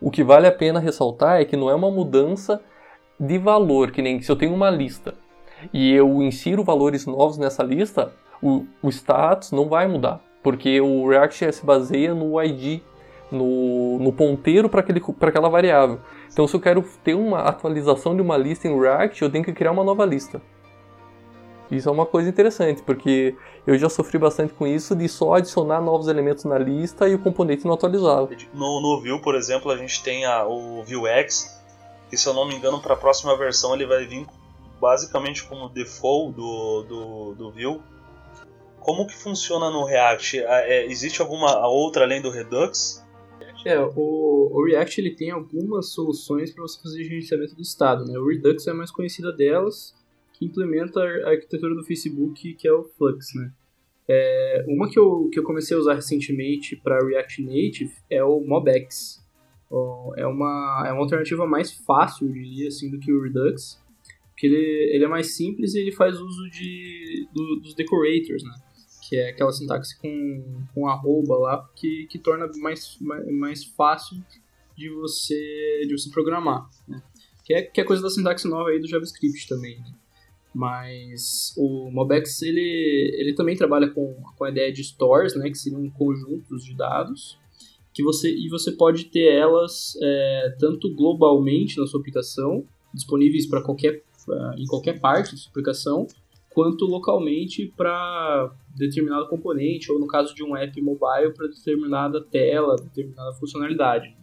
[0.00, 2.60] O que vale a pena ressaltar é que não é uma mudança
[3.20, 5.14] de valor, que nem se eu tenho uma lista
[5.72, 11.08] e eu insiro valores novos nessa lista, o, o status não vai mudar, porque o
[11.08, 12.80] React se baseia no ID,
[13.30, 16.00] no, no ponteiro para aquela variável.
[16.32, 19.52] Então, se eu quero ter uma atualização de uma lista em React, eu tenho que
[19.52, 20.40] criar uma nova lista.
[21.70, 23.34] Isso é uma coisa interessante, porque
[23.66, 27.18] eu já sofri bastante com isso de só adicionar novos elementos na lista e o
[27.18, 28.28] componente não atualizava.
[28.52, 31.58] No, no Vue, por exemplo, a gente tem a, o Vuex,
[32.10, 34.26] que se eu não me engano, para a próxima versão ele vai vir
[34.82, 37.80] basicamente como default do, do, do Vue.
[38.80, 40.40] Como que funciona no React?
[40.40, 43.00] É, existe alguma outra além do Redux?
[43.64, 48.04] É, o, o React ele tem algumas soluções para você fazer gerenciamento do estado.
[48.04, 48.18] Né?
[48.18, 49.94] O Redux é a mais conhecida delas,
[50.32, 53.32] que implementa a arquitetura do Facebook, que é o Flux.
[53.36, 53.52] Né?
[54.08, 58.40] É, uma que eu, que eu comecei a usar recentemente para React Native é o
[58.40, 59.22] MobX.
[60.16, 63.81] É uma, é uma alternativa mais fácil, eu diria, assim, do que o Redux,
[64.46, 68.54] ele, ele é mais simples e ele faz uso de, do, dos decorators, né?
[69.08, 74.16] que é aquela sintaxe com, com arroba lá, que, que torna mais, mais, mais fácil
[74.76, 76.68] de você, de você programar.
[76.88, 77.02] Né?
[77.44, 79.78] Que, é, que é coisa da sintaxe nova aí do JavaScript também.
[79.78, 79.92] Né?
[80.54, 85.58] Mas o Mobex ele, ele também trabalha com, com a ideia de stores, né, que
[85.58, 87.38] seriam conjuntos de dados,
[87.92, 93.62] que você e você pode ter elas é, tanto globalmente na sua aplicação, disponíveis para
[93.62, 94.02] qualquer
[94.56, 96.06] em qualquer parte da aplicação,
[96.50, 102.76] quanto localmente para determinado componente, ou no caso de um app mobile, para determinada tela,
[102.76, 104.14] determinada funcionalidade.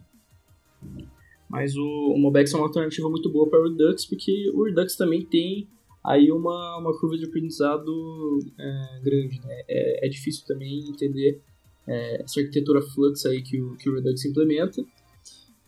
[1.48, 4.96] Mas o, o Mobex é uma alternativa muito boa para o Redux, porque o Redux
[4.96, 5.68] também tem
[6.04, 9.40] aí uma, uma curva de aprendizado é, grande.
[9.40, 9.62] Né?
[9.68, 11.42] É, é, difícil também entender
[11.86, 14.82] é, essa arquitetura Flux aí que o, que o Redux implementa,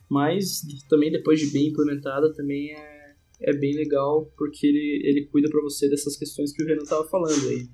[0.09, 2.92] mas também depois de bem implementada também é,
[3.45, 7.07] é bem legal porque ele, ele cuida para você dessas questões que o Renan estava
[7.07, 7.67] falando aí.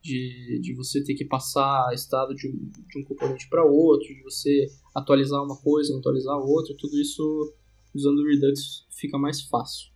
[0.00, 4.22] De, de você ter que passar estado de um, de um componente para outro, de
[4.22, 7.52] você atualizar uma coisa, atualizar outra, tudo isso
[7.92, 9.90] usando o Redux fica mais fácil.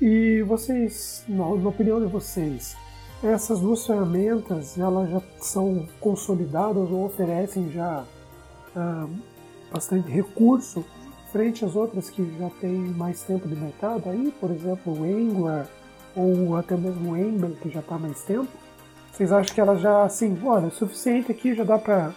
[0.00, 2.76] E vocês, na, na opinião de vocês,
[3.22, 8.04] essas duas ferramentas elas já são consolidadas ou oferecem já
[8.76, 9.08] ah,
[9.72, 10.84] bastante recurso
[11.34, 15.66] frente às outras que já têm mais tempo de mercado aí, por exemplo o Angular
[16.14, 18.46] ou até mesmo o Ember que já está mais tempo.
[19.10, 22.14] Vocês acham que ela já, assim, olha, é suficiente aqui, já dá para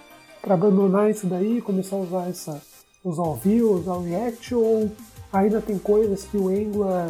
[0.48, 2.62] abandonar isso daí, começar a usar essa,
[3.04, 4.92] usar o Vue, usar o React, ou
[5.34, 7.10] ainda tem coisas que o Angular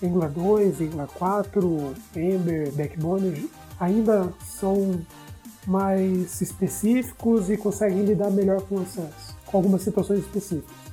[0.00, 5.00] Angular 2, Angular 4, Ember, Backbone ainda são
[5.66, 10.85] mais específicos e conseguem lidar melhor com, essas, com algumas situações específicas.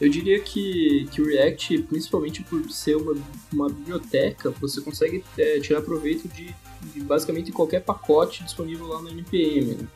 [0.00, 3.16] Eu diria que, que o React, principalmente por ser uma,
[3.52, 6.54] uma biblioteca, você consegue é, tirar proveito de,
[6.94, 9.74] de, basicamente qualquer pacote disponível lá no NPM.
[9.74, 9.88] Né?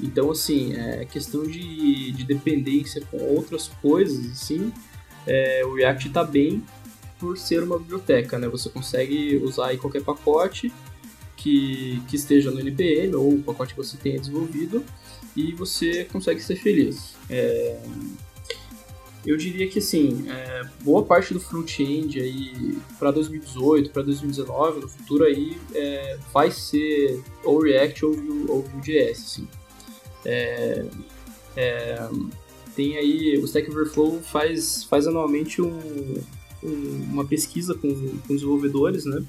[0.00, 4.72] Então, assim, é questão de, de dependência com outras coisas, assim,
[5.26, 6.62] é, o React está bem
[7.18, 8.48] por ser uma biblioteca, né?
[8.48, 10.72] Você consegue usar aí qualquer pacote
[11.36, 14.84] que, que esteja no NPM ou o pacote que você tenha desenvolvido
[15.36, 17.14] e você consegue ser feliz.
[17.30, 17.80] É,
[19.26, 24.88] eu diria que assim, é, boa parte do front-end aí para 2018, para 2019, no
[24.88, 28.12] futuro aí é, vai ser ou React ou,
[28.48, 29.48] ou Vue.js, assim.
[30.24, 30.86] É,
[31.56, 32.08] é,
[32.74, 36.22] tem aí o Stack Overflow faz, faz anualmente um,
[36.62, 37.88] uma pesquisa com,
[38.26, 39.24] com desenvolvedores, né?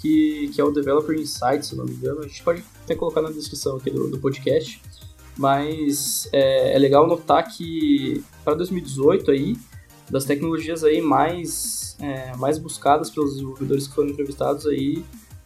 [0.00, 2.20] Que, que é o Developer Insights, se não me engano.
[2.20, 4.80] A gente pode até colocar na descrição aqui do, do podcast.
[5.38, 9.56] Mas é, é legal notar que para 2018 aí,
[10.10, 15.04] das tecnologias aí mais, é, mais buscadas pelos desenvolvedores que foram entrevistados aí,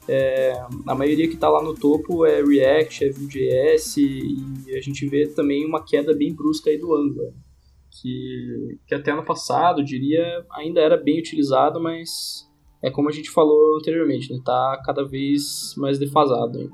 [0.09, 5.07] é, a maioria que está lá no topo é React, é Vue.js e a gente
[5.07, 7.33] vê também uma queda bem brusca aí do Angular
[7.93, 12.49] que, que até ano passado, diria, ainda era bem utilizado, mas
[12.83, 14.41] é como a gente falou anteriormente, né?
[14.45, 16.59] Tá cada vez mais defasado.
[16.59, 16.71] Hein?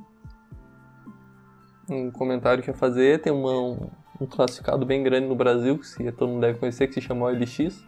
[1.88, 6.12] Um comentário que ia fazer, tem uma, um, um classificado bem grande no Brasil, que
[6.12, 7.82] todo mundo deve conhecer, que se chama OLX,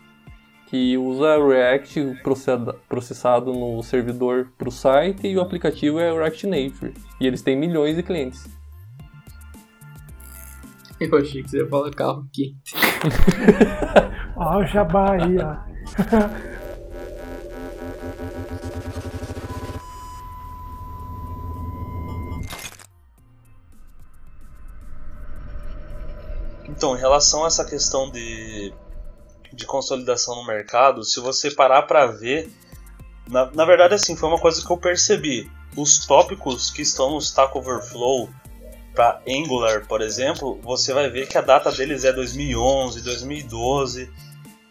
[0.66, 2.22] que usa React
[2.88, 6.94] processado no servidor para o site e o aplicativo é o React Native.
[7.20, 8.48] E eles têm milhões de clientes.
[11.00, 12.74] Eu achei que você ia falar carro quente.
[14.36, 16.50] Ó, o jabá aí, ó.
[26.70, 28.72] Então, em relação a essa questão de,
[29.52, 32.50] de consolidação no mercado, se você parar para ver,
[33.28, 35.50] na, na verdade, assim, foi uma coisa que eu percebi.
[35.76, 38.28] Os tópicos que estão no Stack Overflow
[38.94, 44.10] para Angular, por exemplo, você vai ver que a data deles é 2011, 2012.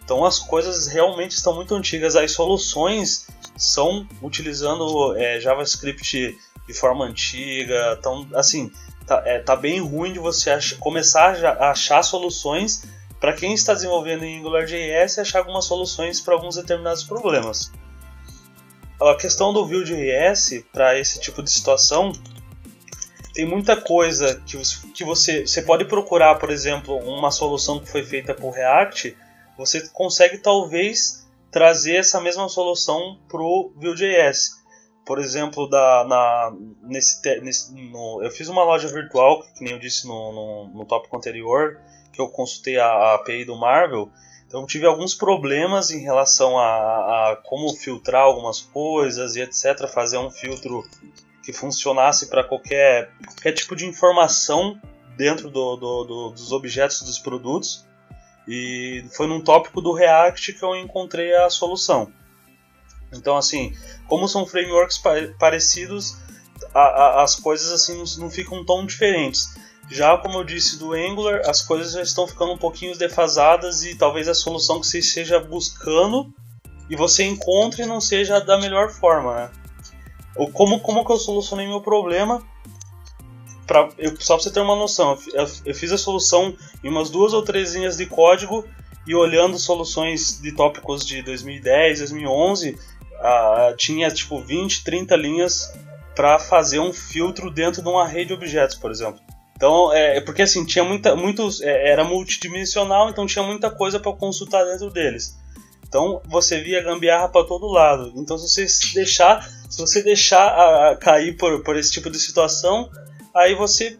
[0.03, 2.15] Então as coisas realmente estão muito antigas.
[2.15, 7.95] As soluções são utilizando é, JavaScript de forma antiga.
[7.97, 8.71] Então, assim,
[9.09, 12.83] tá, é, tá bem ruim de você ach começar a achar soluções
[13.19, 17.71] para quem está desenvolvendo em AngularJS e achar algumas soluções para alguns determinados problemas.
[19.01, 22.13] A questão do Vue.js para esse tipo de situação
[23.33, 24.57] tem muita coisa que,
[24.93, 29.17] que você, você pode procurar, por exemplo, uma solução que foi feita por React,
[29.57, 34.58] você consegue talvez trazer essa mesma solução para o Vue.js.
[35.09, 39.79] Por exemplo, da, na, nesse, nesse, no, eu fiz uma loja virtual, que nem eu
[39.79, 41.79] disse no, no, no tópico anterior,
[42.13, 44.11] que eu consultei a, a API do Marvel,
[44.45, 49.87] então tive alguns problemas em relação a, a, como filtrar algumas coisas e etc.
[49.91, 50.87] Fazer um filtro
[51.43, 54.79] que funcionasse para qualquer, qualquer tipo de informação
[55.17, 57.83] dentro do, do, do, dos objetos dos produtos.
[58.47, 62.13] E foi num tópico do React que eu encontrei a solução.
[63.11, 63.75] Então, assim,
[64.07, 65.01] como são frameworks
[65.39, 66.17] parecidos,
[66.73, 69.49] a, a, as coisas assim não, não ficam tão diferentes.
[69.89, 73.95] Já como eu disse do Angular, as coisas já estão ficando um pouquinho defasadas e
[73.95, 76.31] talvez a solução que você esteja buscando
[76.89, 79.51] e você encontre não seja da melhor forma, né?
[80.47, 82.43] como, como que eu solucionei meu problema?
[83.67, 87.09] Pra, eu, só para você ter uma noção, eu, eu, fiz a solução em umas
[87.09, 88.65] duas ou três linhas de código
[89.05, 92.77] e olhando soluções de tópicos de 2010, 2011,
[93.21, 95.73] ah, tinha tipo 20, 30 linhas
[96.15, 99.19] para fazer um filtro dentro de uma rede de objetos, por exemplo.
[99.55, 103.99] Então, é, é porque assim, tinha muita, muitos, é, era multidimensional, então tinha muita coisa
[103.99, 105.37] para consultar dentro deles.
[105.89, 108.13] Então você via gambiarra para todo lado.
[108.15, 112.19] Então se você deixar, se você deixar a, a cair por, por esse tipo de
[112.19, 112.89] situação,
[113.35, 113.97] aí você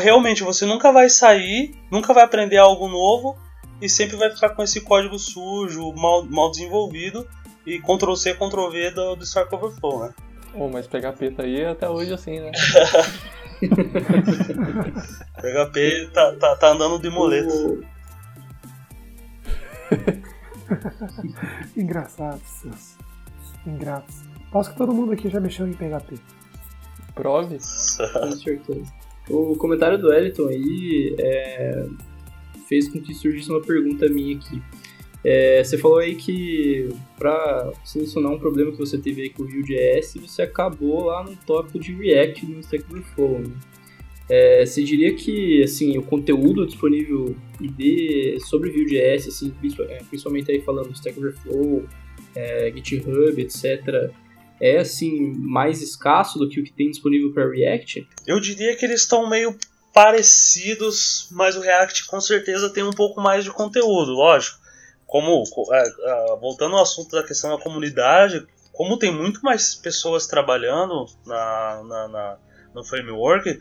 [0.00, 3.36] realmente você nunca vai sair, nunca vai aprender algo novo
[3.80, 7.28] e sempre vai ficar com esse código sujo, mal, mal desenvolvido
[7.66, 10.14] e Ctrl C, Ctrl V do, do Stack Overflow, né?
[10.54, 12.50] Oh, mas PHP tá aí até hoje assim, né?
[15.40, 17.52] PHP tá, tá, tá andando de moleta.
[21.76, 22.96] Engraçados, seus
[23.66, 24.22] ingratos.
[24.50, 26.18] Posso que todo mundo aqui já mexeu em PHP.
[27.14, 27.58] Prove.
[27.58, 28.92] Com certeza.
[29.30, 31.86] O comentário do Eliton aí é,
[32.68, 34.62] fez com que surgisse uma pergunta minha aqui.
[35.24, 39.46] É, você falou aí que para solucionar um problema que você teve aí com o
[39.46, 43.38] Vue.js, você acabou lá no tópico de React no Stack Overflow.
[43.38, 43.54] Né?
[44.28, 49.54] É, você diria que assim o conteúdo disponível de, sobre Vue.js, assim,
[49.88, 51.84] é, principalmente aí falando do Stack Overflow,
[52.34, 54.10] é, GitHub, etc.,
[54.60, 58.06] é assim mais escasso do que o que tem disponível para React?
[58.26, 59.56] Eu diria que eles estão meio
[59.92, 64.61] parecidos, mas o React com certeza tem um pouco mais de conteúdo, lógico.
[65.12, 70.26] Como é, é, voltando ao assunto da questão da comunidade, como tem muito mais pessoas
[70.26, 72.38] trabalhando na, na, na
[72.74, 73.60] no framework,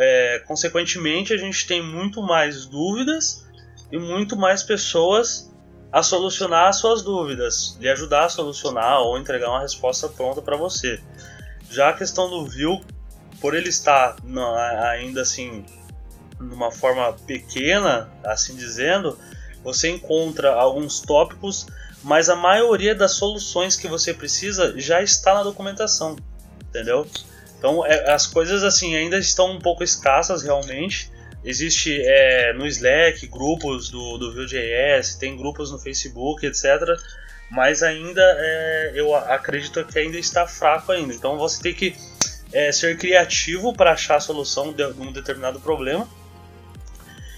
[0.00, 3.46] é, consequentemente, a gente tem muito mais dúvidas
[3.92, 5.54] e muito mais pessoas
[5.92, 10.56] a solucionar as suas dúvidas, lhe ajudar a solucionar ou entregar uma resposta pronta para
[10.56, 10.98] você.
[11.70, 12.80] Já a questão do view,
[13.42, 14.16] por ele estar
[14.90, 15.66] ainda assim
[16.40, 19.18] numa forma pequena, assim dizendo,
[19.62, 21.66] você encontra alguns tópicos,
[22.02, 26.16] mas a maioria das soluções que você precisa já está na documentação,
[26.68, 27.06] entendeu?
[27.58, 31.10] Então é, as coisas assim ainda estão um pouco escassas realmente.
[31.44, 36.64] Existe é, no Slack grupos do, do Vue.js, tem grupos no Facebook, etc.
[37.50, 41.14] Mas ainda é, eu acredito que ainda está fraco ainda.
[41.14, 41.96] Então você tem que
[42.52, 46.08] é, ser criativo para achar a solução de um determinado problema.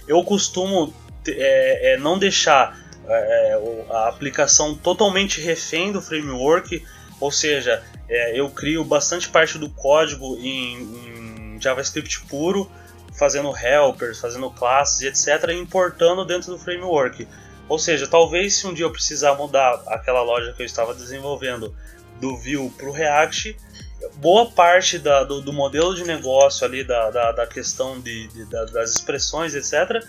[0.07, 0.93] Eu costumo
[1.27, 3.61] é, é, não deixar é,
[3.91, 6.85] a aplicação totalmente refém do framework,
[7.21, 12.71] ou seja, é, eu crio bastante parte do código em, em, JavaScript puro,
[13.18, 17.27] fazendo helpers, fazendo classes etc., e importando dentro do framework.
[17.68, 21.75] Ou seja, talvez se um dia eu precisar mudar aquela loja que eu estava desenvolvendo
[22.21, 23.57] do Vue para o React,
[24.16, 28.45] boa parte da, do, do, modelo de negócio ali, da, da, da questão de, de,
[28.47, 30.05] das expressões, etc.,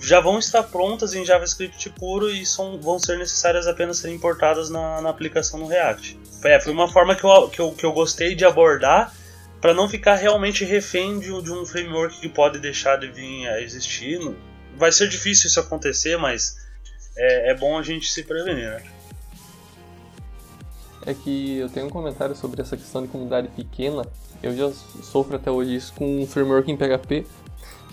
[0.00, 4.70] já vão estar prontas em JavaScript puro e são, vão ser necessárias apenas serem importadas
[4.70, 6.18] na, na aplicação no React.
[6.44, 9.12] É, foi uma forma que eu, que eu, que eu gostei de abordar
[9.60, 13.60] para não ficar realmente refém de, de, um framework que pode deixar de vir a
[13.60, 14.20] existir.
[14.76, 16.56] Vai ser difícil isso acontecer, mas
[17.16, 18.82] é, é bom a gente se prevenir, né?
[21.04, 24.06] É que eu tenho um comentário sobre essa questão de comunidade pequena.
[24.42, 24.70] Eu já
[25.02, 27.26] sofro até hoje isso com um framework em PHP,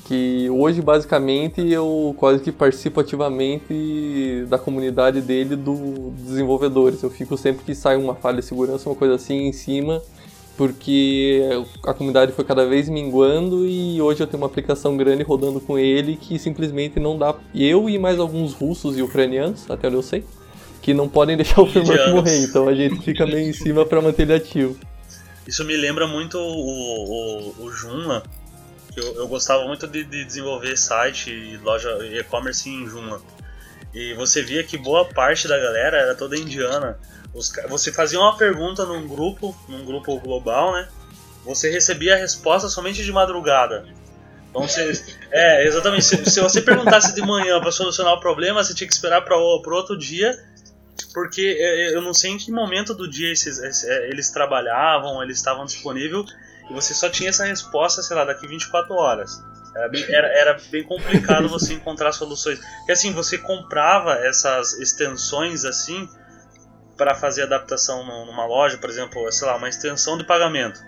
[0.06, 7.02] que hoje basicamente eu quase que participo ativamente da comunidade dele dos desenvolvedores.
[7.02, 10.00] Eu fico sempre que sai uma falha de segurança, uma coisa assim em cima,
[10.56, 11.42] porque
[11.84, 15.78] a comunidade foi cada vez minguando e hoje eu tenho uma aplicação grande rodando com
[15.78, 17.34] ele que simplesmente não dá.
[17.54, 20.24] Eu e mais alguns russos e ucranianos, até onde eu sei,
[20.84, 24.00] que não podem deixar o framework morrer, então a gente fica meio em cima para
[24.00, 24.78] manter ele ativo.
[25.48, 28.24] Isso me lembra muito o, o, o Joomla,
[28.96, 31.90] eu, eu gostava muito de, de desenvolver site e loja
[32.20, 33.22] e-commerce em Joomla.
[33.94, 37.00] E você via que boa parte da galera era toda indiana.
[37.34, 40.88] Os, você fazia uma pergunta num grupo, num grupo global, né?
[41.46, 43.86] Você recebia a resposta somente de madrugada.
[44.50, 44.92] Então você,
[45.32, 46.06] é, exatamente.
[46.06, 49.38] Se, se você perguntasse de manhã para solucionar o problema, você tinha que esperar para
[49.38, 50.38] o outro dia,
[51.14, 55.22] porque é, é, eu não sei em que momento do dia esses, é, eles trabalhavam,
[55.22, 56.26] eles estavam disponíveis
[56.70, 59.44] e você só tinha essa resposta, sei lá, daqui 24 horas.
[59.76, 62.60] Era bem, era, era bem complicado você encontrar soluções.
[62.60, 66.08] Porque assim, você comprava essas extensões assim
[66.98, 70.80] para fazer adaptação numa loja, por exemplo, sei lá, uma extensão de pagamento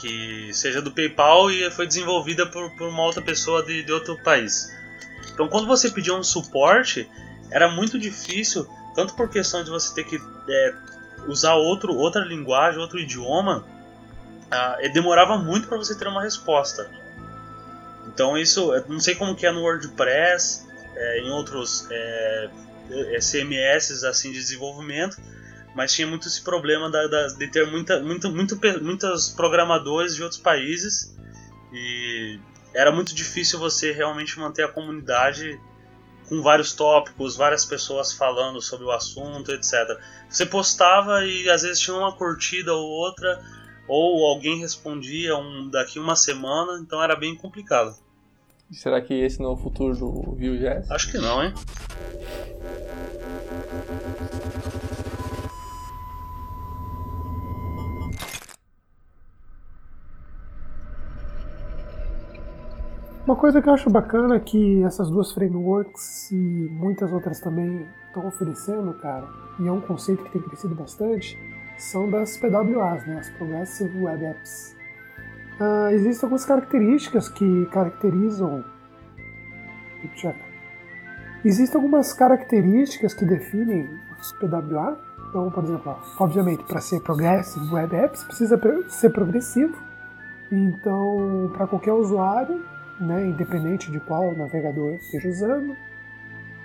[0.00, 4.16] que seja do PayPal e foi desenvolvida por, por uma outra pessoa de, de outro
[4.22, 4.72] país.
[5.32, 7.08] Então, quando você pedia um suporte,
[7.50, 10.16] era muito difícil, tanto por questão de você ter que
[10.48, 10.74] é,
[11.28, 13.64] usar outro, outra linguagem, outro idioma,
[14.50, 16.90] uh, demorava muito para você ter uma resposta.
[18.06, 22.50] Então isso, não sei como que é no WordPress, é, em outros é,
[23.20, 25.16] CMS assim de desenvolvimento,
[25.74, 30.22] mas tinha muito esse problema da, da, de ter muita, muito, muito, muitos programadores de
[30.22, 31.14] outros países
[31.72, 32.38] e
[32.74, 35.58] era muito difícil você realmente manter a comunidade
[36.28, 39.98] com vários tópicos, várias pessoas falando sobre o assunto, etc.
[40.28, 43.42] Você postava e às vezes tinha uma curtida ou outra,
[43.92, 47.92] ou alguém respondia um, daqui uma semana, então era bem complicado.
[48.70, 50.88] Será que esse não é o futuro do Vue.js?
[50.88, 51.52] Acho que não, hein?
[63.26, 67.88] Uma coisa que eu acho bacana é que essas duas frameworks e muitas outras também
[68.06, 69.26] estão oferecendo, cara,
[69.58, 71.36] e é um conceito que tem crescido bastante,
[71.82, 74.76] são das PWAs, né, as Progressive Web Apps.
[75.60, 78.64] Uh, existem algumas características que caracterizam.
[81.44, 84.98] Existem algumas características que definem os PWA.
[85.28, 89.76] Então, por exemplo, obviamente, para ser Progressive Web Apps precisa ser progressivo.
[90.50, 92.64] Então, para qualquer usuário,
[93.00, 95.72] né, independente de qual navegador esteja usando.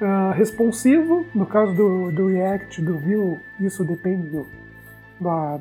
[0.02, 4.46] Uh, responsivo, no caso do, do React, do Vue, isso depende do,
[5.20, 5.60] da,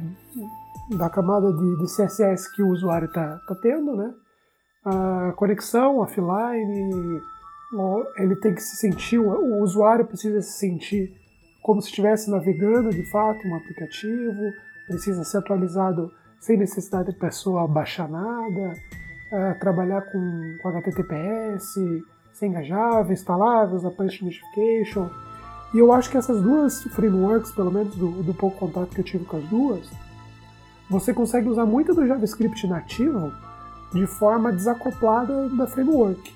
[0.97, 4.13] da camada de, de CSS que o usuário está tá tendo, né?
[4.85, 7.21] A conexão offline,
[8.19, 11.11] ele tem que se sentir, o usuário precisa se sentir
[11.63, 14.53] como se estivesse navegando de fato um aplicativo,
[14.87, 18.75] precisa ser atualizado sem necessidade da pessoa baixar nada,
[19.33, 21.75] uh, trabalhar com, com HTTPS,
[22.35, 25.09] ser engajável, instaláveis, a push notification,
[25.75, 29.05] e eu acho que essas duas frameworks, pelo menos do, do pouco contato que eu
[29.05, 29.91] tive com as duas,
[30.89, 33.33] você consegue usar muito do JavaScript nativo
[33.93, 36.33] de forma desacoplada da framework.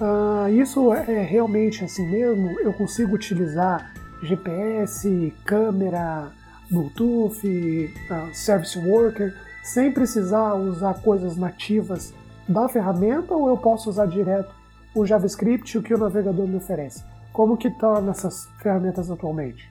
[0.00, 2.60] Uh, isso é realmente assim mesmo?
[2.60, 6.30] Eu consigo utilizar GPS, câmera,
[6.70, 12.14] Bluetooth, uh, Service Worker, sem precisar usar coisas nativas
[12.48, 14.54] da ferramenta ou eu posso usar direto
[14.94, 17.02] o JavaScript o que o navegador me oferece?
[17.38, 19.70] Como que torna tá essas ferramentas atualmente?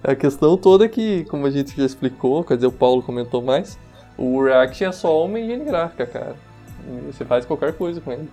[0.00, 3.42] A questão toda é que, como a gente já explicou, quer dizer, o Paulo comentou
[3.42, 3.76] mais,
[4.16, 6.36] o React é só uma engine gráfica, cara.
[7.06, 8.30] Você faz qualquer coisa com ele.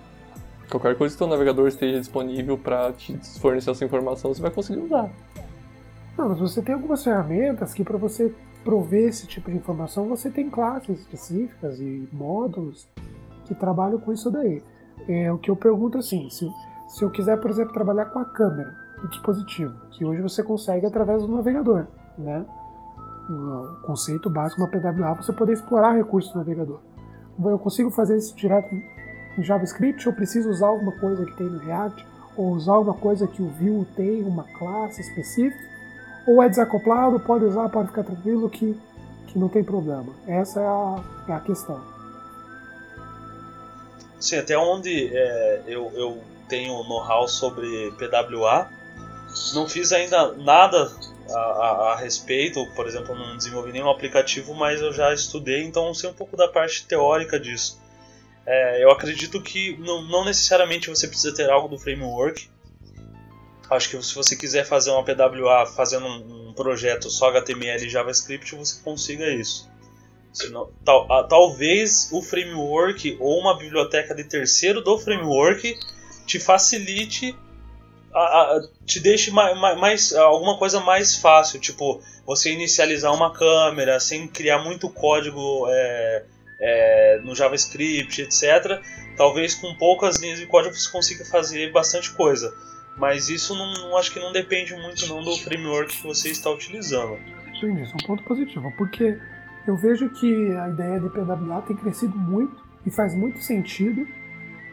[0.70, 4.78] Qualquer coisa que o navegador esteja disponível para te fornecer essa informação, você vai conseguir
[4.78, 5.10] usar.
[6.16, 10.30] Não, mas você tem algumas ferramentas que para você prover esse tipo de informação, você
[10.30, 12.86] tem classes específicas e módulos
[13.44, 14.62] que trabalham com isso daí.
[15.08, 16.48] É, o que eu pergunto assim, se
[16.88, 20.86] se eu quiser, por exemplo, trabalhar com a câmera, do dispositivo, que hoje você consegue
[20.86, 21.86] através do navegador,
[22.16, 22.44] né?
[23.28, 26.80] O conceito básico uma PWA você poder explorar recursos do navegador.
[27.44, 31.58] Eu consigo fazer isso direto em JavaScript ou preciso usar alguma coisa que tem no
[31.58, 32.04] React
[32.36, 35.62] ou usar alguma coisa que o Vue tem, uma classe específica,
[36.26, 38.78] ou é desacoplado, pode usar, pode ficar tranquilo que,
[39.26, 40.12] que não tem problema.
[40.26, 41.80] Essa é a, é a questão.
[44.20, 46.18] Sim, até onde é, eu, eu
[46.48, 48.70] tenho know-how sobre PWA,
[49.54, 50.90] não fiz ainda nada
[51.30, 55.92] a, a, a, respeito, por exemplo, não desenvolvi nenhum aplicativo, mas eu já estudei, então
[55.92, 57.80] sei um pouco da parte teórica disso.
[58.46, 62.48] É, eu acredito que não, não, necessariamente você precisa ter algo do framework.
[63.68, 67.90] Acho que se você quiser fazer uma PWA fazendo um, um projeto só HTML e
[67.90, 69.70] JavaScript, você consiga isso.
[70.32, 75.78] Senão, tal, a, talvez o framework ou uma biblioteca de terceiro do framework
[76.28, 77.34] te facilite,
[78.14, 83.98] a, a, te deixe mais, mais, alguma coisa mais fácil, tipo você inicializar uma câmera
[83.98, 86.24] sem criar muito código é,
[86.60, 88.82] é, no JavaScript, etc.
[89.16, 92.54] Talvez com poucas linhas de código você consiga fazer bastante coisa,
[92.98, 97.18] mas isso não acho que não depende muito não do framework que você está utilizando.
[97.56, 99.18] Entendi, isso é um ponto positivo, porque
[99.66, 104.06] eu vejo que a ideia de PWA tem crescido muito e faz muito sentido.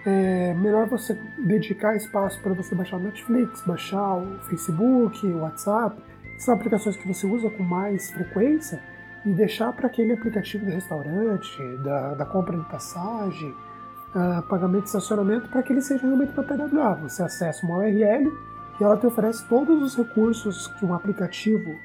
[0.05, 5.99] É melhor você dedicar espaço para você baixar o Netflix, baixar o Facebook, o WhatsApp,
[6.37, 8.81] são aplicações que você usa com mais frequência
[9.25, 14.89] e deixar para aquele aplicativo de restaurante, da, da compra de passagem, uh, pagamento de
[14.89, 16.95] estacionamento, para que ele seja realmente uma PWA.
[17.01, 18.31] Você acessa uma URL
[18.79, 21.79] e ela te oferece todos os recursos que um aplicativo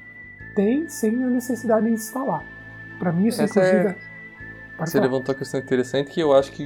[0.55, 2.43] tem sem a necessidade de instalar.
[2.99, 3.87] Para mim, isso, Essa inclusive.
[4.07, 4.10] É...
[4.79, 5.03] Você falar.
[5.03, 6.65] levantou uma questão interessante que eu acho que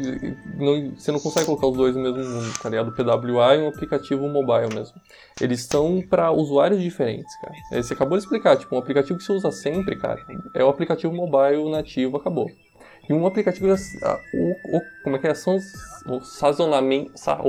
[0.56, 2.90] não, você não consegue colocar os dois no mesmo mundo, tá ligado?
[2.90, 4.96] O PWA e um aplicativo mobile mesmo.
[5.42, 7.84] Eles são para usuários diferentes, cara.
[7.84, 10.22] Você acabou de explicar, tipo, um aplicativo que você usa sempre, cara,
[10.54, 12.50] é o aplicativo mobile nativo, acabou.
[13.10, 15.34] E um aplicativo, o, o, como é que é?
[15.34, 15.58] São
[16.08, 17.40] o sazonamento, sa,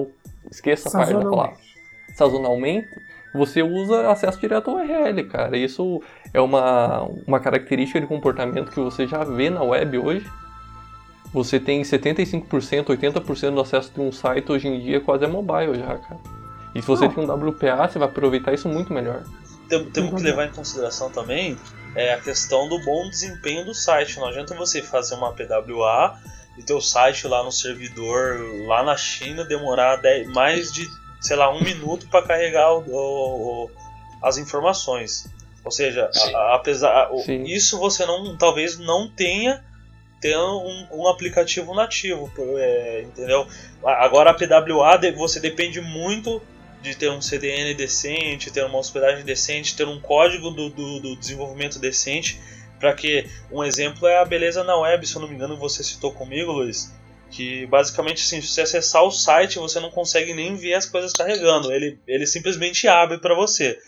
[0.51, 1.57] esqueça a parte da palavra.
[2.15, 2.89] Sazonalmente,
[3.37, 5.57] você usa acesso direto ao URL, cara.
[5.57, 6.03] Isso
[6.33, 10.27] é uma, uma característica de comportamento que você já vê na web hoje.
[11.37, 15.79] Você tem 75%, 80% do acesso de um site hoje em dia quase é mobile
[15.79, 16.19] já, cara.
[16.75, 19.23] E se você tem um WPA, você vai aproveitar isso muito melhor.
[19.69, 21.59] Temos tem que levar em consideração também
[21.95, 24.19] é a questão do bom desempenho do site.
[24.19, 26.19] Não adianta você fazer uma PWA
[26.57, 30.89] e ter o site lá no servidor, lá na China, demorar 10, mais de
[31.21, 33.71] sei lá, um minuto para carregar o, o,
[34.23, 35.27] as informações.
[35.63, 37.11] Ou seja, a, apesar
[37.45, 39.63] isso você não talvez não tenha
[40.21, 43.47] ter um, um aplicativo nativo, é, entendeu?
[43.85, 46.43] Agora a PWA você depende muito
[46.83, 51.17] de ter um CDN decente, ter uma hospedagem decente, ter um código do, do, do
[51.17, 52.41] desenvolvimento decente,
[52.79, 55.83] para que um exemplo é a beleza na web, se eu não me engano você
[55.83, 56.95] citou comigo, Luiz
[57.31, 61.13] que basicamente assim, se você acessar o site você não consegue nem ver as coisas
[61.13, 63.79] carregando, ele, ele simplesmente abre para você.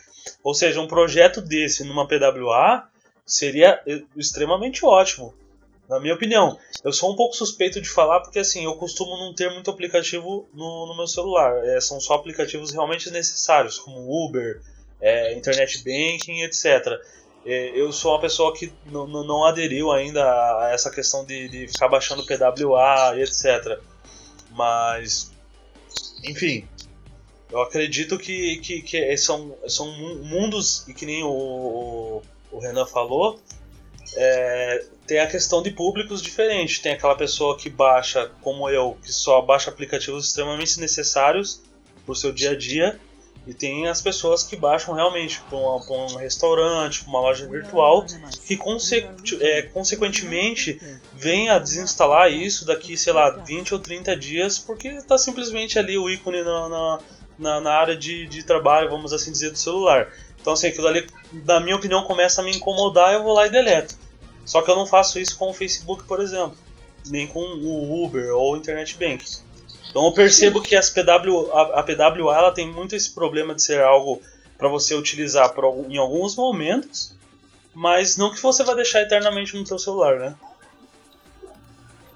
[0.43, 2.89] Ou seja, um projeto desse numa PWA
[3.25, 3.81] seria
[4.17, 5.35] extremamente ótimo,
[5.89, 6.59] na minha opinião.
[6.85, 10.49] Eu sou um pouco suspeito de falar porque assim, eu costumo não ter muito aplicativo
[10.53, 14.61] no, no meu celular, é, são só aplicativos realmente necessários, como Uber,
[15.01, 17.01] é, Internet Banking, etc.
[17.47, 21.89] É, eu sou uma pessoa que não, aderiu ainda a essa questão de, de ficar
[21.89, 23.81] baixando PWA e etc.
[24.51, 25.31] Mas,
[26.25, 26.69] enfim,
[27.51, 29.91] eu acredito que, que, que são, são
[30.23, 32.21] mundos, e que nem o,
[32.51, 33.41] o Renan falou,
[34.17, 36.79] é, tem a questão de públicos diferentes.
[36.79, 41.63] Tem aquela pessoa que baixa, como eu, que só baixa aplicativos extremamente necessários
[42.05, 42.99] para o seu dia a dia,
[43.47, 48.05] e tem as pessoas que baixam realmente para um restaurante, para uma loja virtual,
[48.47, 49.07] que conse
[49.41, 50.79] é, consequentemente
[51.15, 55.97] vem a desinstalar isso daqui, sei lá, 20 ou 30 dias, porque está simplesmente ali
[55.97, 56.99] o ícone na, na,
[57.39, 60.13] na, na área de, de trabalho, vamos assim dizer, do celular.
[60.49, 61.07] Então, assim, aquilo ali,
[61.45, 63.95] na minha opinião, começa a me incomodar eu vou lá e deleto.
[64.47, 66.57] Só que eu não faço isso com o Facebook, por exemplo,
[67.07, 69.43] nem com o Uber ou o Internet Banking.
[69.91, 73.63] Então eu percebo que as PW, a, a PWA ela tem muito esse problema de
[73.63, 74.23] ser algo
[74.57, 77.15] para você utilizar por, em alguns momentos,
[77.75, 80.35] mas não que você vai deixar eternamente no seu celular, né?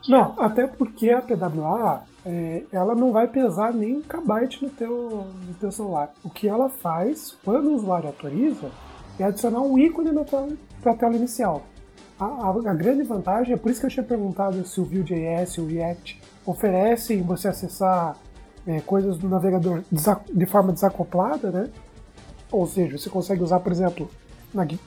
[0.08, 5.26] Não, até porque a PWA é, ela não vai pesar nem um kbyte no teu,
[5.46, 6.12] no teu celular.
[6.24, 8.70] O que ela faz, quando o usuário autoriza,
[9.18, 10.48] é adicionar um ícone na tua,
[10.98, 11.62] tela inicial.
[12.18, 15.58] A, a, a, grande vantagem, é por isso que eu tinha perguntado se o Vue.js
[15.58, 18.16] o React oferecem você acessar
[18.66, 19.82] é, coisas do navegador
[20.32, 21.68] de forma desacoplada, né?
[22.50, 24.08] Ou seja, você consegue usar, por exemplo,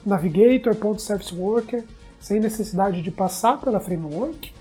[0.06, 1.84] Navigator.ServiceWorker
[2.20, 4.52] sem necessidade de passar pela framework,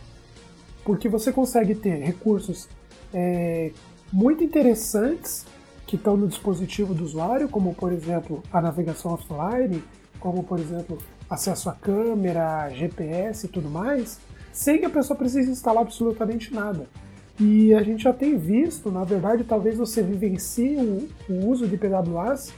[0.86, 2.70] porque você consegue ter recursos
[3.12, 3.72] é,
[4.14, 5.46] muito interessantes
[5.88, 9.84] que estão no dispositivo do usuário, como por exemplo a navegação offline,
[10.20, 14.20] como por exemplo acesso à câmera, GPS e tudo mais,
[14.54, 16.88] sem que a pessoa precise instalar absolutamente nada.
[17.40, 21.78] E a gente já tem visto, na verdade, talvez você vivencie o, o uso de
[21.78, 22.54] PWAs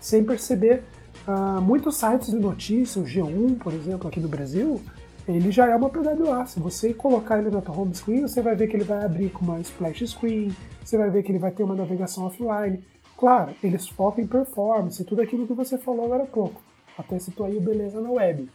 [0.00, 0.84] sem perceber.
[1.28, 4.80] Uh, muitos sites de notícias, o G1, por exemplo, aqui no Brasil,
[5.28, 6.46] ele já é uma PWA.
[6.46, 9.30] Se você colocar ele na tua home screen, você vai ver que ele vai abrir
[9.30, 10.54] com uma splash screen,
[10.84, 12.82] você vai ver que ele vai ter uma navegação offline.
[13.16, 16.60] Claro, eles focam em performance, tudo aquilo que você falou agora há pouco.
[16.98, 18.50] Até citou aí o Beleza na Web.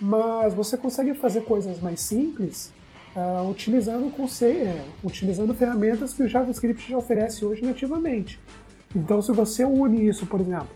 [0.00, 2.72] Mas você consegue fazer coisas mais simples
[3.16, 8.38] uh, utilizando, conceito, é, utilizando ferramentas que o JavaScript já oferece hoje nativamente.
[8.94, 10.68] Então, se você une isso, por exemplo,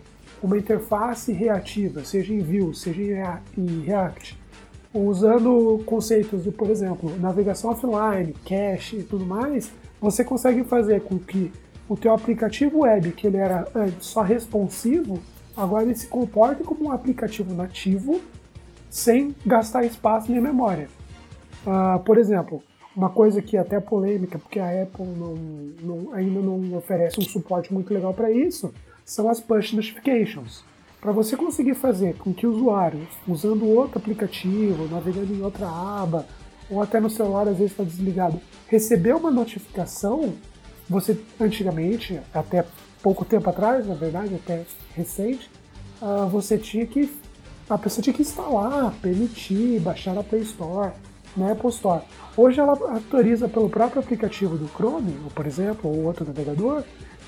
[0.42, 4.38] uma interface reativa, seja em Vue, seja em React,
[4.94, 11.18] usando conceitos de, por exemplo, navegação offline, cache e tudo mais, você consegue fazer com
[11.18, 11.52] que
[11.88, 15.18] o teu aplicativo web, que ele era antes só responsivo,
[15.56, 18.20] agora ele se comporte como um aplicativo nativo
[18.88, 20.88] sem gastar espaço nem memória.
[21.66, 22.62] Uh, por exemplo,
[22.96, 25.34] uma coisa que é até polêmica, porque a Apple não,
[25.82, 28.72] não, ainda não oferece um suporte muito legal para isso,
[29.04, 30.64] são as push notifications.
[31.04, 36.26] Para você conseguir fazer com que o usuário, usando outro aplicativo, navegando em outra aba,
[36.70, 40.32] ou até no celular às vezes está desligado, receber uma notificação,
[40.88, 42.64] você antigamente, até
[43.02, 45.50] pouco tempo atrás, na verdade, até recente,
[46.00, 47.12] uh, você tinha que
[47.68, 50.90] a pessoa tinha que instalar, permitir, baixar na Play Store
[51.36, 52.02] na Apple Store.
[52.34, 56.82] Hoje ela autoriza pelo próprio aplicativo do Chrome, por exemplo, ou outro navegador,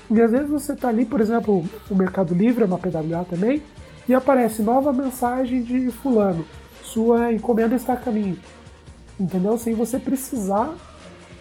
[0.09, 3.61] e às vezes você está ali, por exemplo, o Mercado Livre é uma PWA também,
[4.07, 6.45] e aparece nova mensagem de fulano,
[6.83, 8.39] sua encomenda está a caminho.
[9.19, 9.57] Entendeu?
[9.57, 10.73] Sem você precisar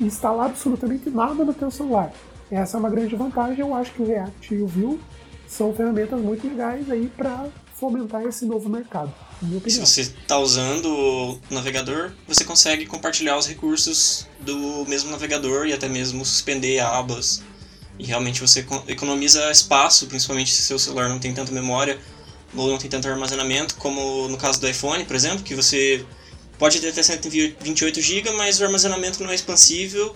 [0.00, 2.12] instalar absolutamente nada no teu celular.
[2.50, 5.00] Essa é uma grande vantagem, eu acho que o React e o Vue
[5.46, 9.12] são ferramentas muito legais aí para fomentar esse novo mercado.
[9.68, 15.72] Se você está usando o navegador, você consegue compartilhar os recursos do mesmo navegador e
[15.72, 17.42] até mesmo suspender abas.
[17.98, 21.98] E realmente você economiza espaço, principalmente se seu celular não tem tanta memória
[22.54, 26.04] ou não tem tanto armazenamento, como no caso do iPhone, por exemplo, que você
[26.58, 30.14] pode ter até 128 GB, mas o armazenamento não é expansível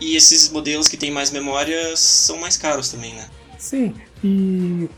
[0.00, 3.28] e esses modelos que têm mais memória são mais caros também, né?
[3.58, 4.88] Sim, e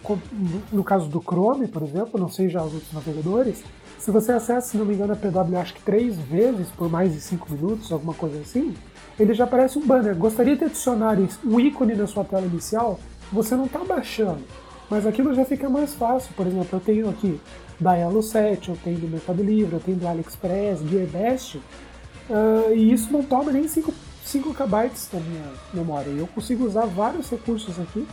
[0.70, 3.58] no caso do Chrome, por exemplo, não sei já os outros navegadores,
[3.98, 7.12] se você acessa, se não me engano, a PW acho que três vezes por mais
[7.12, 8.74] de cinco minutos, alguma coisa assim,
[9.18, 10.14] ele já aparece um banner.
[10.16, 12.98] Gostaria de adicionar um ícone na sua tela inicial,
[13.32, 14.42] você não está baixando,
[14.90, 16.32] mas aquilo já fica mais fácil.
[16.34, 17.40] Por exemplo, eu tenho aqui
[17.80, 22.92] da Yellow 7, eu tenho do Mercado Livre, eu tenho do AliExpress, GearBest, uh, e
[22.92, 23.92] isso não toma nem 5,
[24.24, 26.10] 5 KB da minha memória.
[26.10, 28.06] Eu consigo usar vários recursos aqui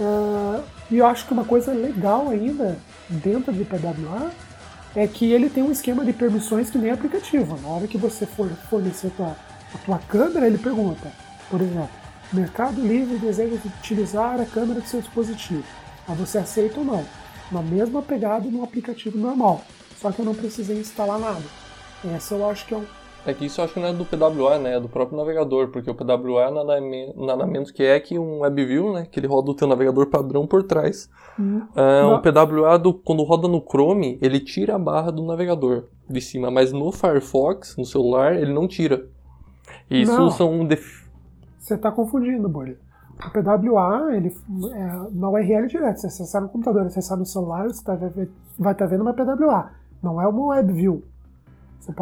[0.00, 4.30] Uh, e eu acho que uma coisa legal ainda dentro de PWA
[4.96, 7.58] é que ele tem um esquema de permissões que nem aplicativo.
[7.60, 9.36] Na hora que você for fornecer tua,
[9.74, 11.12] a tua câmera, ele pergunta,
[11.50, 12.00] por exemplo,
[12.32, 15.64] Mercado Livre deseja utilizar a câmera do seu dispositivo.
[16.06, 17.04] Aí você aceita ou não.
[17.50, 19.62] Na mesma pegada no aplicativo normal.
[20.00, 21.42] Só que eu não precisei instalar nada.
[22.14, 22.86] Essa eu acho que é um,
[23.26, 24.76] é que isso eu acho que não é do PWA, né?
[24.76, 28.40] É do próprio navegador, porque o PWA nada, é nada menos que é que um
[28.40, 29.06] WebView, né?
[29.10, 31.10] Que ele roda o teu navegador padrão por trás.
[31.38, 31.62] Hum.
[31.76, 36.20] Uh, o PWA, do, quando roda no Chrome, ele tira a barra do navegador de
[36.20, 39.06] cima, mas no Firefox, no celular, ele não tira.
[39.90, 40.30] Isso não.
[40.30, 40.66] são...
[40.66, 41.08] Def...
[41.58, 42.76] Você está confundindo, Bolha.
[43.18, 44.34] O PWA, ele
[44.72, 46.00] é na URL direto.
[46.00, 49.72] Você acessar no computador, acessar no celular, você tá, vai estar tá vendo uma PWA.
[50.02, 51.02] Não é uma WebView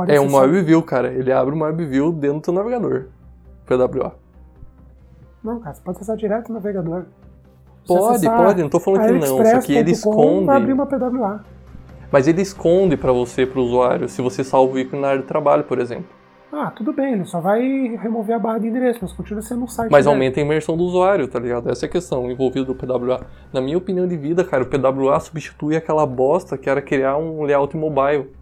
[0.09, 1.12] é um WebView, cara.
[1.12, 3.07] Ele abre uma WebView dentro do navegador.
[3.66, 4.14] PWA.
[5.43, 7.05] Não, cara, você pode acessar direto no navegador.
[7.86, 9.45] pode, pode, não tô falando que não.
[9.45, 10.47] Só que ele esconde.
[10.47, 11.45] Vai abrir uma PWA.
[12.11, 15.20] Mas ele esconde para você, para o usuário, se você salva o ícone na área
[15.20, 16.17] de trabalho, por exemplo.
[16.51, 17.61] Ah, tudo bem, ele só vai
[17.96, 19.90] remover a barra de endereço, mas continua sendo um site.
[19.90, 21.70] Mas aumenta a imersão do usuário, tá ligado?
[21.70, 23.26] Essa é a questão envolvida do PWA.
[23.53, 27.42] Na minha opinião de vida, cara, o PWA substitui aquela bosta que era criar um
[27.42, 28.32] layout mobile.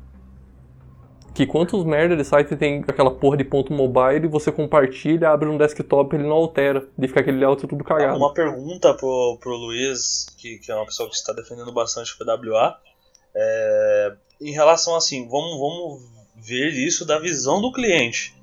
[1.35, 5.49] Que quantos merda de site tem aquela porra de ponto mobile e você compartilha, abre
[5.49, 8.17] um desktop ele não altera, de ficar aquele layout tudo cagado.
[8.17, 12.19] Uma pergunta pro, pro Luiz, que, que é uma pessoa que está defendendo bastante o
[12.25, 12.79] PWA,
[13.35, 16.16] é, em relação assim, vamos, vamos
[16.47, 18.35] ver isso da visão do cliente.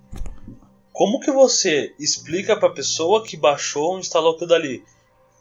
[0.91, 4.84] Como que você explica para a pessoa que baixou, instalou aquilo dali?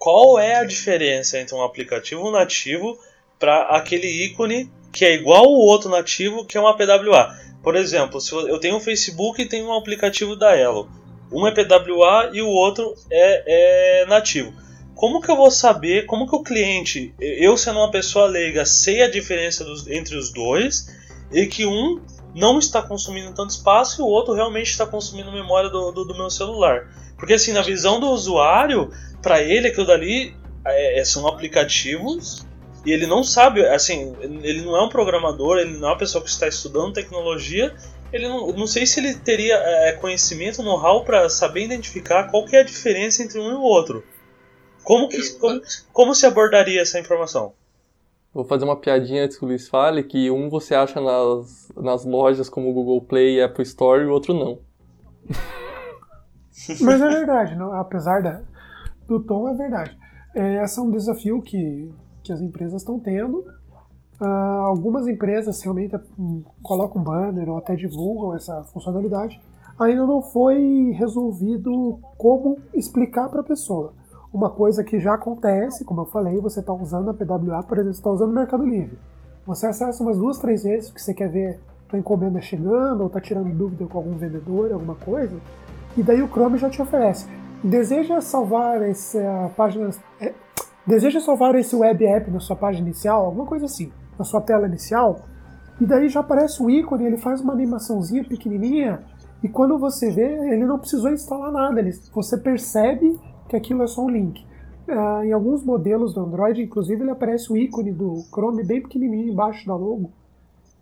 [0.03, 2.99] qual é a diferença entre um aplicativo nativo
[3.39, 7.33] para aquele ícone que é igual ao outro nativo, que é uma PWA.
[7.63, 10.91] Por exemplo, se eu tenho um Facebook e tenho um aplicativo da Elo.
[11.31, 14.53] Um é PWA e o outro é, é nativo.
[14.97, 19.03] Como que eu vou saber, como que o cliente, eu sendo uma pessoa leiga, sei
[19.03, 20.89] a diferença dos, entre os dois
[21.31, 22.03] e que um
[22.35, 26.15] não está consumindo tanto espaço e o outro realmente está consumindo memória do, do, do
[26.15, 26.89] meu celular?
[27.17, 28.91] Porque assim, na visão do usuário,
[29.23, 32.47] para ele aquilo dali é, é, são aplicativos
[32.85, 36.23] e ele não sabe, assim, ele não é um programador, ele não é uma pessoa
[36.23, 37.75] que está estudando tecnologia,
[38.13, 42.57] ele não, não sei se ele teria é, conhecimento, know-how para saber identificar qual que
[42.57, 44.05] é a diferença entre um e o outro.
[44.83, 45.61] Como, que, como,
[45.93, 47.55] como se abordaria essa informação?
[48.35, 52.05] Vou fazer uma piadinha antes que o Luiz fale, que um você acha nas, nas
[52.05, 54.59] lojas como Google Play e Apple Store e o outro não.
[56.81, 57.73] Mas é verdade, não?
[57.73, 58.43] apesar da,
[59.07, 59.99] do tom, é verdade.
[60.35, 63.45] É, esse é um desafio que que as empresas estão tendo.
[64.21, 69.41] Uh, algumas empresas realmente hum, colocam banner ou até divulgam essa funcionalidade.
[69.79, 73.95] Ainda não foi resolvido como explicar para a pessoa.
[74.33, 77.95] Uma coisa que já acontece, como eu falei, você está usando a PWA, por exemplo,
[77.95, 78.99] você está usando o Mercado Livre.
[79.47, 81.61] Você acessa umas duas, três vezes que você quer ver
[81.93, 85.37] a encomenda chegando ou está tirando dúvida com algum vendedor, alguma coisa,
[85.95, 87.27] e daí o Chrome já te oferece.
[87.63, 90.33] Deseja salvar essa página, é,
[90.85, 94.67] Deseja salvar esse web app na sua página inicial, alguma coisa assim, na sua tela
[94.67, 95.21] inicial,
[95.81, 99.01] e daí já aparece o ícone, ele faz uma animaçãozinha pequenininha,
[99.45, 103.17] e quando você vê, ele não precisou instalar nada, ele, você percebe
[103.53, 104.43] que aquilo é só um link.
[104.89, 109.31] Uh, em alguns modelos do Android, inclusive, ele aparece o ícone do Chrome bem pequenininho
[109.31, 110.11] embaixo da logo,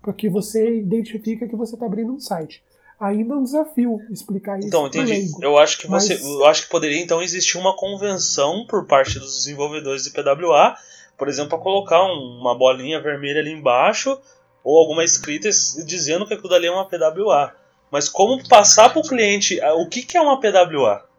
[0.00, 2.62] para que você identifica que você está abrindo um site
[3.00, 4.68] ainda é um desafio explicar isso.
[4.68, 5.26] Então, entendi.
[5.40, 6.22] Eu acho que você, Mas...
[6.22, 10.76] eu acho que poderia então existir uma convenção por parte dos desenvolvedores de PWA,
[11.16, 14.20] por exemplo, para colocar uma bolinha vermelha ali embaixo
[14.62, 15.48] ou alguma escrita
[15.86, 17.54] dizendo que aquilo dali é uma PWA.
[17.90, 21.09] Mas como passar para o cliente o que, que é uma PWA?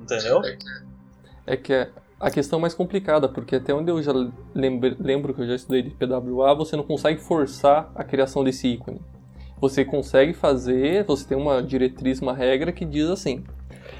[0.00, 0.42] Entendeu?
[1.46, 1.88] É que
[2.18, 4.12] a questão mais complicada, porque até onde eu já
[4.54, 8.68] lembro, lembro que eu já estudei de PWA, você não consegue forçar a criação desse
[8.68, 9.00] ícone
[9.60, 13.42] você consegue fazer, você tem uma diretriz, uma regra que diz assim,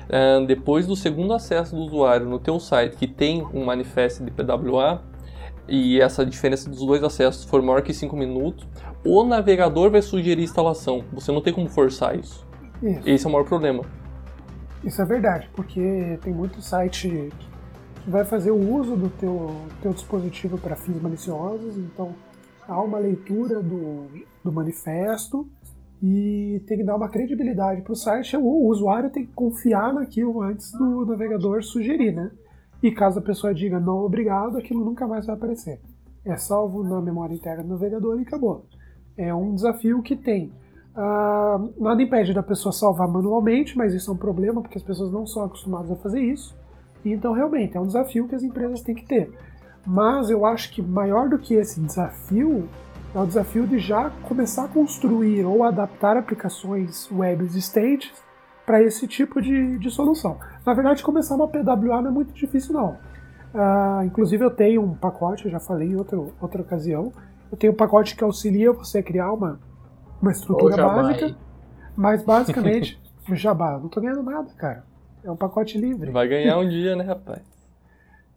[0.08, 4.30] uh, depois do segundo acesso do usuário no teu site que tem um manifesto de
[4.30, 5.02] PWA,
[5.68, 8.64] e essa diferença dos dois acessos for maior que 5 minutos,
[9.04, 11.02] o navegador vai sugerir instalação.
[11.12, 12.46] Você não tem como forçar isso.
[12.80, 13.00] isso.
[13.04, 13.82] Esse é o maior problema.
[14.86, 17.08] Isso é verdade, porque tem muito site
[18.04, 19.50] que vai fazer o uso do teu,
[19.82, 22.14] teu dispositivo para fins maliciosos, então
[22.68, 24.06] há uma leitura do,
[24.44, 25.44] do manifesto
[26.00, 28.36] e tem que dar uma credibilidade para o site.
[28.36, 32.30] O usuário tem que confiar naquilo antes do navegador sugerir, né?
[32.80, 35.80] E caso a pessoa diga não obrigado, aquilo nunca mais vai aparecer.
[36.24, 38.64] É salvo na memória interna do navegador e acabou.
[39.16, 40.52] É um desafio que tem.
[40.96, 45.12] Uh, nada impede da pessoa salvar manualmente, mas isso é um problema porque as pessoas
[45.12, 46.56] não são acostumadas a fazer isso.
[47.04, 49.30] Então, realmente, é um desafio que as empresas têm que ter.
[49.86, 52.68] Mas eu acho que maior do que esse desafio
[53.14, 58.12] é o desafio de já começar a construir ou adaptar aplicações web existentes
[58.64, 60.38] para esse tipo de, de solução.
[60.64, 62.98] Na verdade, começar uma PWA não é muito difícil, não.
[63.54, 67.12] Uh, inclusive, eu tenho um pacote, eu já falei em outro, outra ocasião,
[67.50, 69.60] eu tenho um pacote que auxilia você a criar uma,
[70.20, 71.36] uma estrutura básica,
[71.96, 73.00] mas basicamente,
[73.32, 74.84] jabá, eu não estou ganhando nada, cara.
[75.22, 76.10] É um pacote livre.
[76.10, 77.42] Vai ganhar um dia, né, rapaz?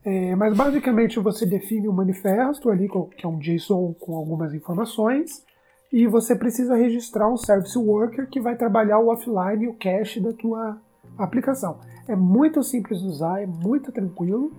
[0.04, 5.46] É, mas basicamente você define um manifesto ali, que é um JSON com algumas informações,
[5.92, 10.20] e você precisa registrar um service worker que vai trabalhar o offline e o cache
[10.20, 10.78] da tua
[11.18, 11.80] aplicação.
[12.08, 14.52] É muito simples de usar, é muito tranquilo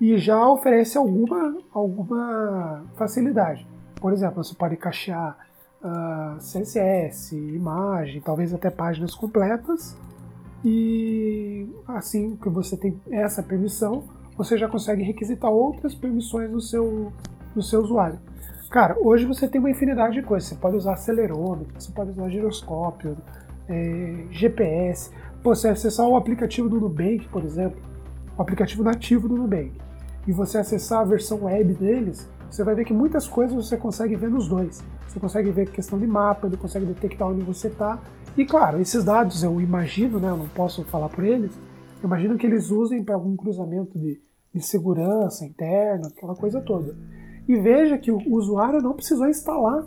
[0.00, 3.66] e já oferece alguma, alguma facilidade.
[3.96, 5.36] Por exemplo, você pode cachear
[5.84, 9.94] ah, CSS, imagem, talvez até páginas completas.
[10.64, 14.04] E assim que você tem essa permissão,
[14.36, 17.12] você já consegue requisitar outras permissões no seu,
[17.54, 18.18] no seu usuário.
[18.70, 20.48] Cara, hoje você tem uma infinidade de coisas.
[20.48, 23.16] Você pode usar acelerômetro, você pode usar giroscópio,
[23.68, 25.10] é, GPS.
[25.42, 27.78] Você acessar o aplicativo do Nubank, por exemplo,
[28.36, 29.72] o aplicativo nativo do Nubank,
[30.26, 34.16] e você acessar a versão web deles, você vai ver que muitas coisas você consegue
[34.16, 34.82] ver nos dois.
[35.08, 38.00] Você consegue ver questão de mapa, ele consegue detectar onde você está.
[38.36, 41.52] E claro, esses dados eu imagino, né, eu não posso falar por eles,
[42.02, 44.20] eu imagino que eles usem para algum cruzamento de,
[44.52, 46.96] de segurança interna, aquela coisa toda.
[47.46, 49.84] E veja que o usuário não precisou instalar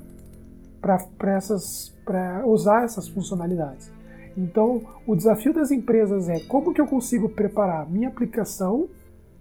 [0.79, 3.91] para usar essas funcionalidades.
[4.37, 8.87] Então, o desafio das empresas é como que eu consigo preparar minha aplicação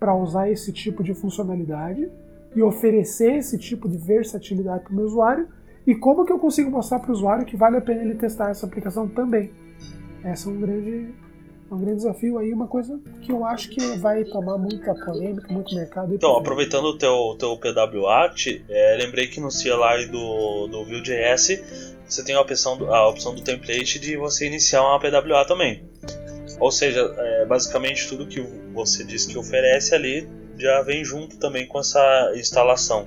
[0.01, 2.11] para usar esse tipo de funcionalidade
[2.55, 5.49] e oferecer esse tipo de versatilidade para o meu usuário
[5.87, 8.51] e como que eu consigo mostrar para o usuário que vale a pena ele testar
[8.51, 9.51] essa aplicação também.
[10.25, 11.15] Essa é um grande,
[11.71, 15.75] um grande desafio aí, uma coisa que eu acho que vai tomar muita polêmica, muito
[15.75, 16.13] mercado.
[16.13, 22.25] Então, aproveitando o teu, teu PWAct, é, lembrei que no CLI do, do Vue.js você
[22.25, 25.85] tem a opção, do, a opção do template de você iniciar uma PWA também.
[26.59, 28.41] Ou seja, é, basicamente tudo que
[28.73, 30.29] você diz que oferece ali
[30.59, 33.07] já vem junto também com essa instalação.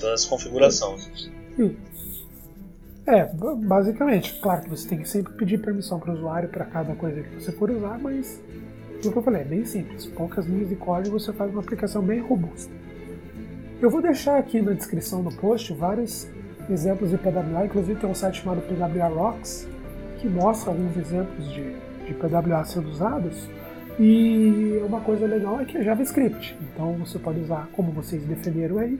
[0.00, 1.30] Todas as configurações.
[1.58, 1.74] Hum.
[3.06, 3.24] É,
[3.66, 4.38] basicamente.
[4.40, 7.40] Claro que você tem que sempre pedir permissão para o usuário para cada coisa que
[7.40, 8.40] você for usar, mas
[9.06, 10.06] o que eu falei, é bem simples.
[10.06, 12.70] Poucas linhas de código você faz uma aplicação bem robusta.
[13.80, 16.28] Eu vou deixar aqui na descrição do post vários
[16.68, 19.68] exemplos de PWA, inclusive tem um site chamado PWA Rocks,
[20.20, 23.48] que mostra alguns exemplos de, de PWA sendo usados.
[24.00, 28.78] E uma coisa legal é que é JavaScript, então você pode usar como vocês defenderam
[28.78, 28.98] aí,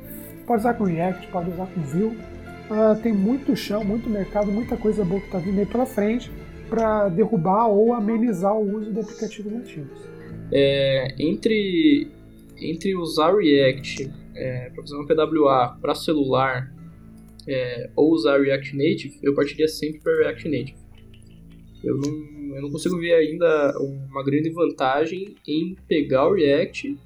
[0.48, 2.06] pode usar com React, pode usar com Vue.
[2.06, 6.30] Uh, tem muito chão, muito mercado, muita coisa boa que está vindo aí pela frente
[6.68, 10.08] para derrubar ou amenizar o uso de aplicativos nativos.
[10.50, 12.10] É, entre,
[12.56, 16.72] entre usar React é, para fazer uma PWA para celular
[17.46, 20.76] é, ou usar React Native, eu partiria sempre para React Native.
[21.82, 26.98] Eu não, eu não consigo ver ainda uma grande vantagem em pegar o React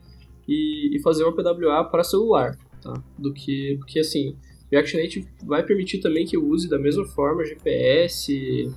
[0.48, 2.92] e, e fazer uma PWA para celular, tá?
[3.18, 4.36] Do que, porque assim,
[4.70, 8.72] React Native vai permitir também que eu use da mesma forma GPS,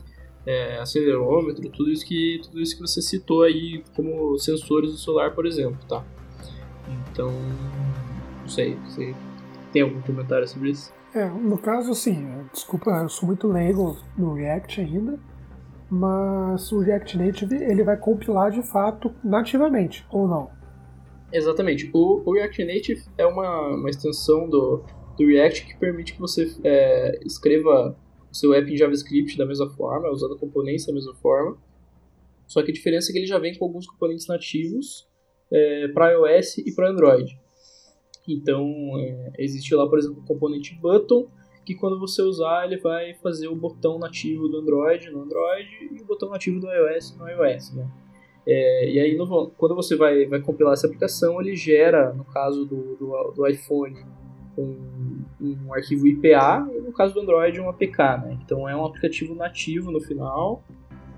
[0.45, 5.33] é, acelerômetro, tudo isso que tudo isso que você citou aí como sensores do celular,
[5.33, 6.05] por exemplo, tá?
[7.11, 7.31] Então,
[8.41, 9.15] não sei, você
[9.71, 10.93] tem algum comentário sobre isso?
[11.13, 12.27] É, no caso, sim.
[12.53, 15.17] Desculpa, eu sou muito leigo no React ainda,
[15.89, 20.49] mas o React Native ele vai compilar de fato nativamente, ou não?
[21.35, 21.89] Exatamente.
[21.93, 24.81] O, o React Native é uma, uma extensão do,
[25.17, 27.97] do React que permite que você é, escreva
[28.31, 31.57] o seu app em JavaScript da mesma forma, usando componentes da mesma forma.
[32.47, 35.09] Só que a diferença é que ele já vem com alguns componentes nativos
[35.51, 37.37] é, para iOS e para Android.
[38.25, 38.65] Então,
[38.97, 41.29] é, existe lá, por exemplo, o componente button,
[41.65, 46.01] que quando você usar, ele vai fazer o botão nativo do Android no Android e
[46.01, 47.91] o botão nativo do iOS no iOS, né?
[48.47, 52.65] É, e aí, no, quando você vai, vai compilar essa aplicação, ele gera, no caso
[52.65, 54.05] do, do, do iPhone,
[54.57, 57.97] um, um, arquivo IPA e no caso do Android, um APK.
[58.23, 58.37] Né?
[58.43, 60.63] Então, é um aplicativo nativo no final,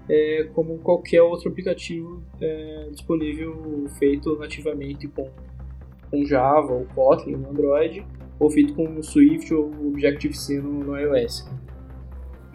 [0.10, 5.30] é, como qualquer outro aplicativo é, disponível feito nativamente com
[6.10, 8.06] com Java ou Kotlin no Android,
[8.40, 11.50] ou feito com Swift ou Objective-C no, no iOS.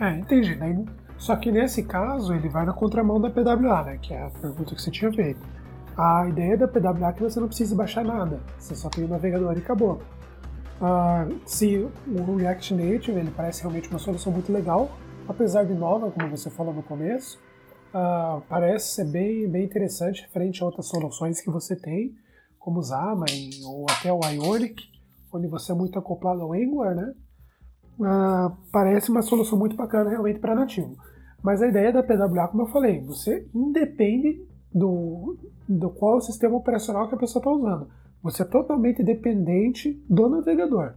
[0.00, 0.54] É, entendi.
[0.56, 0.84] Né?
[1.22, 3.96] Só que nesse caso ele vai na contramão da PWA, né?
[4.02, 5.38] que é a pergunta que você tinha feito.
[5.96, 9.08] A ideia da PWA é que você não precisa baixar nada, você só tem o
[9.08, 10.02] navegador e acabou.
[10.80, 14.90] Uh, se o React Native ele parece realmente uma solução muito legal,
[15.28, 17.38] apesar de nova, como você falou no começo,
[17.94, 22.16] uh, parece ser bem, bem interessante frente a outras soluções que você tem
[22.58, 24.82] como o Xamarin ou até o Ionic,
[25.32, 27.14] onde você é muito acoplado ao Angular, né?
[28.00, 30.96] Uh, parece uma solução muito bacana realmente para nativo.
[31.42, 35.36] Mas a ideia da PWA, como eu falei, você independe do,
[35.68, 37.88] do qual sistema operacional que a pessoa está usando.
[38.22, 40.94] Você é totalmente dependente do navegador.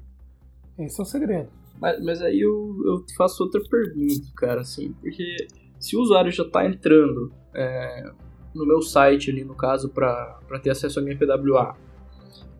[0.77, 1.49] Esse é o segredo.
[1.81, 5.47] Mas, mas aí eu, eu te faço outra pergunta, cara, assim, porque
[5.79, 8.11] se o usuário já está entrando é,
[8.53, 11.75] no meu site ali, no caso, para ter acesso à minha PWA.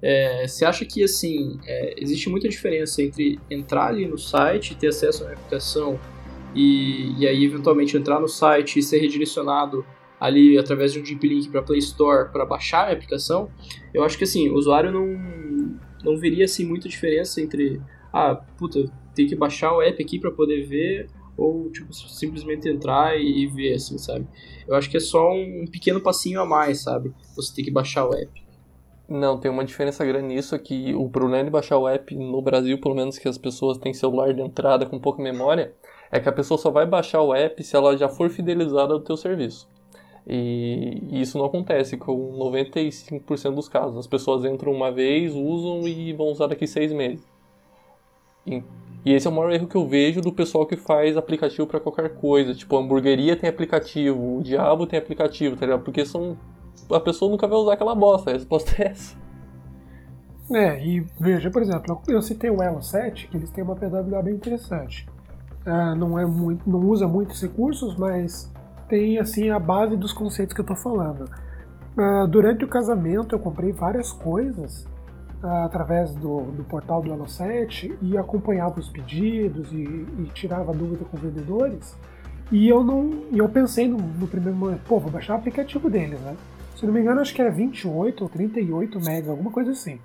[0.02, 4.88] É, você acha que assim é, existe muita diferença entre entrar ali no site, ter
[4.88, 6.00] acesso à minha aplicação
[6.56, 9.86] e, e aí eventualmente entrar no site e ser redirecionado
[10.20, 13.52] ali através de um deep link para Play Store para baixar a minha aplicação?
[13.94, 17.82] Eu acho que assim o usuário não não veria assim muita diferença entre
[18.14, 23.20] ah puta tem que baixar o app aqui para poder ver ou tipo simplesmente entrar
[23.20, 24.26] e ver assim, sabe?
[24.68, 27.14] Eu acho que é só um pequeno passinho a mais, sabe?
[27.36, 28.46] Você tem que baixar o app.
[29.08, 32.42] Não, tem uma diferença grande nisso, é que o problema de baixar o app no
[32.42, 35.74] Brasil, pelo menos que as pessoas têm celular de entrada com pouca memória,
[36.12, 39.00] é que a pessoa só vai baixar o app se ela já for fidelizada ao
[39.00, 39.68] teu serviço.
[40.28, 43.98] E isso não acontece com 95% dos casos.
[43.98, 47.24] As pessoas entram uma vez, usam e vão usar daqui seis meses.
[49.06, 51.80] E esse é o maior erro que eu vejo do pessoal que faz aplicativo para
[51.80, 52.56] qualquer coisa.
[52.56, 55.84] Tipo, a hamburgueria tem aplicativo, o diabo tem aplicativo, tá ligado?
[55.84, 56.38] Porque são.
[56.92, 59.16] A pessoa nunca vai usar aquela bosta, a resposta é essa.
[60.52, 64.22] É, e veja, por exemplo, eu citei o Elo 7, que eles têm uma PWA
[64.22, 65.08] bem interessante.
[65.66, 68.52] Uh, não, é muito, não usa muitos recursos, mas
[68.88, 71.30] tem assim a base dos conceitos que eu estou falando.
[71.98, 74.86] Uh, durante o casamento eu comprei várias coisas
[75.42, 81.06] uh, através do, do portal do Elo7 e acompanhava os pedidos e, e, tirava dúvida
[81.06, 81.98] com vendedores.
[82.52, 86.20] E eu não, eu pensei no, no, primeiro momento, pô, vou baixar o aplicativo deles,
[86.22, 86.36] né?
[86.76, 90.00] Se não me engano, acho que era 28 ou 38 MB, alguma coisa assim.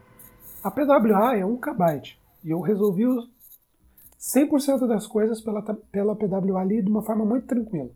[0.63, 2.17] A PWA é 1 KB.
[2.45, 3.05] E eu resolvi
[4.21, 7.91] 100% das coisas pela, pela PWA ali de uma forma muito tranquila.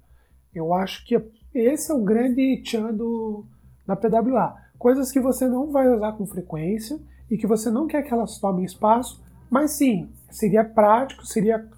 [0.55, 1.21] Eu acho que
[1.55, 3.45] esse é o grande tchan do,
[3.87, 4.57] da PWA.
[4.79, 6.99] Coisas que você não vai usar com frequência
[7.31, 11.69] e que você não quer que elas tomem espaço, mas sim, seria prático, seria.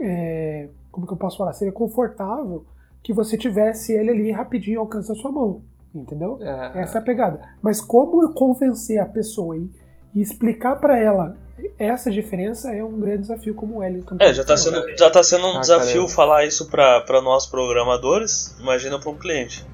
[0.00, 1.52] É, como que eu posso falar?
[1.52, 2.64] Seria confortável
[3.02, 5.62] que você tivesse ele ali rapidinho ao alcance da sua mão.
[5.94, 6.38] Entendeu?
[6.40, 6.82] É...
[6.82, 7.40] Essa é a pegada.
[7.62, 9.70] Mas como convencer a pessoa e,
[10.16, 11.36] e explicar para ela
[11.78, 14.16] essa diferença é um grande desafio como o Wellington.
[14.18, 17.46] É, já está sendo, já tá sendo um ah, desafio cara, falar isso para nós
[17.46, 19.64] programadores, imagina para um cliente.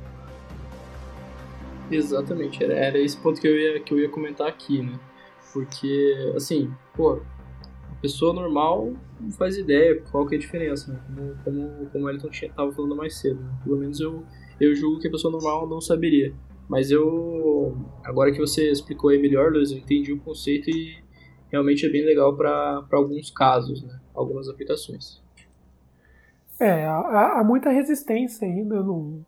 [1.91, 4.99] Exatamente, era, era esse ponto que eu, ia, que eu ia comentar aqui, né?
[5.53, 7.21] Porque, assim, pô,
[7.91, 10.99] a pessoa normal não faz ideia qual que é a diferença, né?
[11.07, 13.41] Como, como, como o Elton estava falando mais cedo.
[13.41, 13.53] Né?
[13.63, 14.25] Pelo menos eu,
[14.61, 16.33] eu julgo que a pessoa normal não saberia.
[16.73, 21.05] Mas eu, agora que você explicou aí melhor, Luiz, eu entendi o conceito e
[21.51, 24.01] realmente é bem legal para alguns casos, né?
[24.15, 25.21] Algumas aplicações.
[26.59, 29.23] É, há, há muita resistência ainda, não,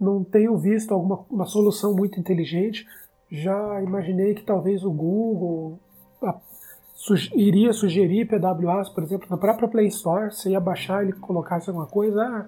[0.00, 2.84] não tenho visto alguma uma solução muito inteligente.
[3.30, 5.78] Já imaginei que talvez o Google
[6.20, 6.40] a,
[6.92, 11.70] su, iria sugerir PWAs, por exemplo, na própria Play Store, você ia baixar e colocasse
[11.70, 12.46] alguma coisa, ah,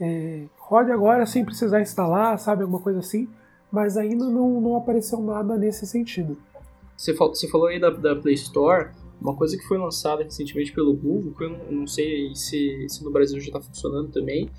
[0.00, 3.28] é, rode agora sem precisar instalar, sabe, alguma coisa assim,
[3.70, 6.36] mas ainda não, não apareceu nada nesse sentido.
[6.96, 8.90] Você falou, você falou aí da, da Play Store,
[9.20, 13.04] uma coisa que foi lançada recentemente pelo Google, que eu não, não sei se, se
[13.04, 14.50] no Brasil já está funcionando também,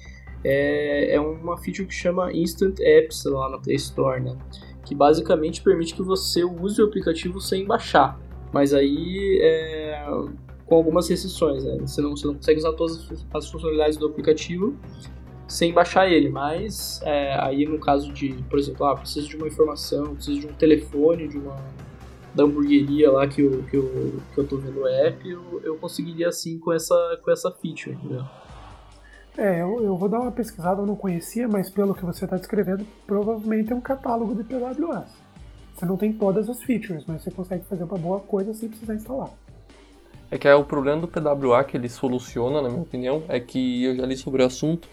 [0.43, 4.37] é, é uma feature que chama Instant Apps lá na Play Store, né?
[4.85, 8.19] Que basicamente permite que você use o aplicativo sem baixar.
[8.53, 10.05] Mas aí é,
[10.65, 11.77] com algumas restrições, né?
[11.79, 14.75] Você não, você não consegue usar todas as funcionalidades do aplicativo
[15.47, 19.47] sem baixar ele, mas é, aí no caso de, por exemplo, ah, preciso de uma
[19.47, 21.55] informação, preciso de um telefone de uma
[22.35, 25.75] da hamburgueria lá que eu, que eu, que eu tô vendo o app, eu, eu
[25.77, 28.23] conseguiria assim com essa, com essa feature, entendeu?
[29.35, 32.37] É, eu, eu vou dar uma pesquisada, eu não conhecia, mas pelo que você está
[32.37, 35.09] descrevendo, provavelmente é um catálogo de PWAs.
[35.75, 38.95] Você não tem todas as features, mas você consegue fazer uma boa coisa sem precisar
[38.95, 39.29] instalar.
[40.29, 43.83] É que é o problema do PWA que ele soluciona, na minha opinião, é que
[43.83, 44.87] eu já li sobre o assunto,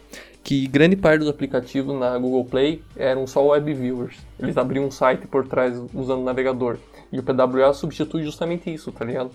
[0.44, 4.18] que grande parte dos aplicativos na Google Play eram só web viewers.
[4.38, 6.76] Eles abriam um site por trás usando o navegador.
[7.10, 9.30] E o PWA substitui justamente isso, tá ligado?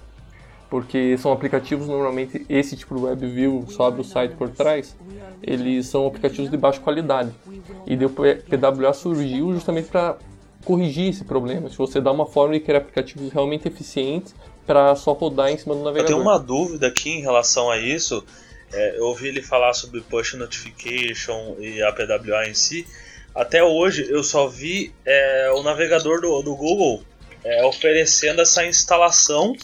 [0.69, 4.95] porque são aplicativos normalmente esse tipo de WebView só abre o site por trás,
[5.41, 7.31] eles são aplicativos de baixa qualidade.
[7.87, 10.17] E o PWA surgiu justamente para
[10.63, 11.69] corrigir esse problema.
[11.69, 14.35] Se você dá uma forma de criar aplicativos realmente eficientes
[14.65, 16.11] para só rodar em cima do navegador.
[16.11, 18.23] Eu tenho uma dúvida aqui em relação a isso.
[18.71, 22.87] É, eu ouvi ele falar sobre push notification e a PWA em si.
[23.33, 27.03] Até hoje eu só vi é, o navegador do, do Google
[27.43, 29.55] é, oferecendo essa instalação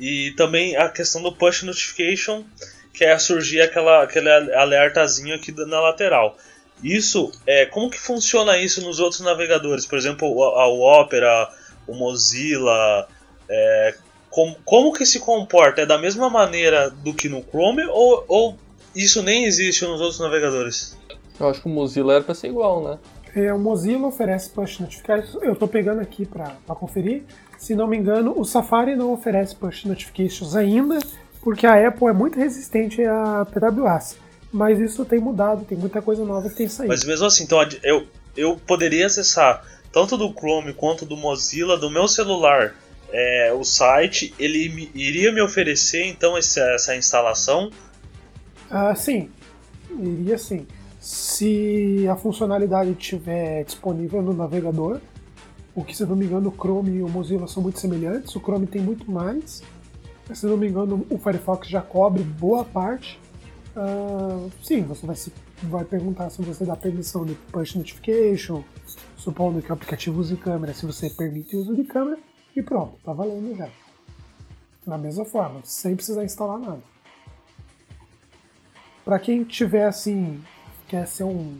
[0.00, 2.44] e também a questão do push notification,
[2.92, 6.36] que é surgir aquela, aquele alertazinho aqui na lateral.
[6.82, 9.86] Isso, é, como que funciona isso nos outros navegadores?
[9.86, 11.48] Por exemplo, a, Opera,
[11.86, 13.08] o Mozilla,
[13.48, 13.94] é,
[14.32, 15.82] com, como que se comporta?
[15.82, 18.58] É da mesma maneira do que no Chrome ou, ou
[18.96, 20.96] isso nem existe nos outros navegadores?
[21.38, 22.98] Eu acho que o Mozilla era para ser igual, né?
[23.34, 25.34] É, o Mozilla oferece push notifications.
[25.42, 27.22] Eu estou pegando aqui para conferir.
[27.58, 30.98] Se não me engano, o Safari não oferece push notifications ainda,
[31.42, 34.16] porque a Apple é muito resistente a PWAs.
[34.50, 36.92] Mas isso tem mudado, tem muita coisa nova que tem saído.
[36.92, 38.06] Mas mesmo assim, então eu,
[38.36, 39.62] eu poderia acessar
[39.92, 42.74] tanto do Chrome quanto do Mozilla do meu celular
[43.12, 47.70] é, o site, ele me, iria me oferecer então esse, essa instalação?
[48.70, 49.30] Ah, sim,
[49.90, 50.66] iria sim.
[50.98, 55.00] Se a funcionalidade estiver disponível no navegador,
[55.74, 58.34] o que, se não me engano, o Chrome e o Mozilla são muito semelhantes.
[58.36, 59.62] O Chrome tem muito mais.
[60.32, 63.18] Se não me engano, o Firefox já cobre boa parte.
[63.74, 65.32] Uh, sim, você vai, se,
[65.62, 68.62] vai perguntar se você dá permissão de push notification,
[69.16, 72.18] supondo que o aplicativo use câmera, se você permite o uso de câmera,
[72.54, 73.68] e pronto, tá valendo já.
[74.86, 76.82] Da mesma forma, sem precisar instalar nada.
[79.04, 80.42] Para quem tiver assim,
[80.88, 81.58] quer ser um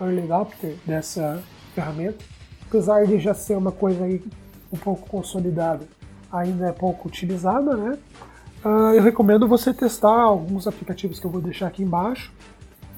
[0.00, 1.42] early adopter dessa
[1.74, 2.24] ferramenta,
[2.66, 4.22] apesar de já ser uma coisa aí
[4.72, 5.86] um pouco consolidada,
[6.30, 7.98] ainda é pouco utilizada, né?
[8.64, 12.32] Uh, eu recomendo você testar alguns aplicativos que eu vou deixar aqui embaixo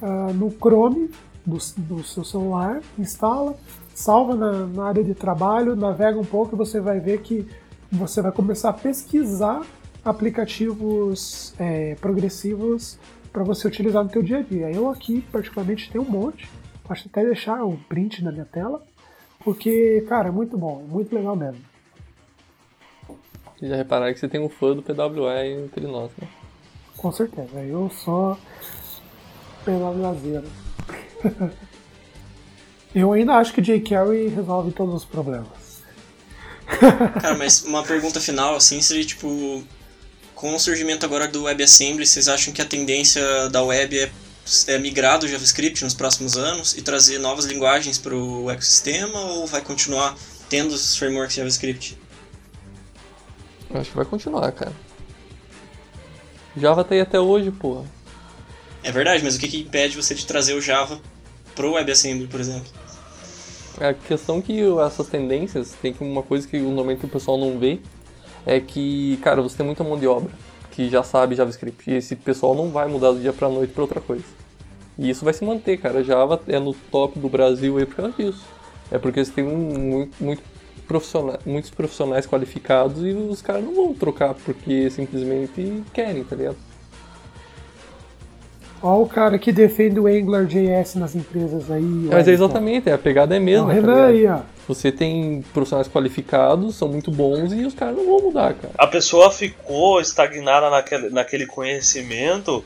[0.01, 1.11] uh, no Chrome
[1.45, 3.55] do, do, seu celular, instala.
[3.97, 7.47] Salva na, na área de trabalho, navega um pouco e você vai ver que
[7.91, 9.65] você vai começar a pesquisar
[10.05, 12.99] aplicativos é, progressivos
[13.33, 14.71] para você utilizar no teu dia a dia.
[14.71, 16.47] Eu aqui, particularmente, tenho um monte.
[16.83, 18.83] Posso até deixar o um print na minha tela,
[19.43, 21.61] porque, cara, é muito bom, é muito legal mesmo.
[23.59, 26.27] Já repararam que você tem um fã do PWA entre nós, né?
[26.95, 28.37] Com certeza, eu sou
[29.65, 30.45] PWAzeiro.
[32.99, 33.79] eu ainda acho que J.
[33.81, 35.47] Carey resolve todos os problemas.
[37.21, 39.63] Cara, mas uma pergunta final, assim, seria tipo
[40.35, 44.11] com o surgimento agora do WebAssembly, vocês acham que a tendência da web é,
[44.67, 49.47] é migrar do JavaScript nos próximos anos e trazer novas linguagens para o ecossistema ou
[49.47, 50.15] vai continuar
[50.47, 51.97] tendo os frameworks JavaScript?
[53.69, 54.73] Eu acho que vai continuar, cara.
[56.55, 57.85] Java tá aí até hoje, porra.
[58.83, 61.01] É verdade, mas o que, que impede você de trazer o Java
[61.55, 62.71] pro WebAssembly, por exemplo?
[63.79, 67.79] A questão que essas tendências tem uma coisa que normalmente o pessoal não vê
[68.45, 70.31] é que, cara, você tem muita mão de obra
[70.71, 71.89] que já sabe JavaScript.
[71.89, 74.23] E esse pessoal não vai mudar do dia pra noite pra outra coisa.
[74.97, 76.03] E isso vai se manter, cara.
[76.03, 78.45] Java é no top do Brasil aí por causa disso.
[78.91, 80.43] É porque tem um, muito, muito
[81.45, 86.66] muitos profissionais qualificados e os caras não vão trocar porque simplesmente querem, tá ligado?
[88.81, 91.81] Olha o cara que defende o AngularJS nas empresas aí.
[91.81, 93.73] Mas é exatamente, a pegada é a mesma.
[93.73, 94.39] É o tá aí, ó.
[94.67, 98.73] Você tem profissionais qualificados, são muito bons e os caras não vão mudar, cara.
[98.77, 102.63] A pessoa ficou estagnada naquele, naquele conhecimento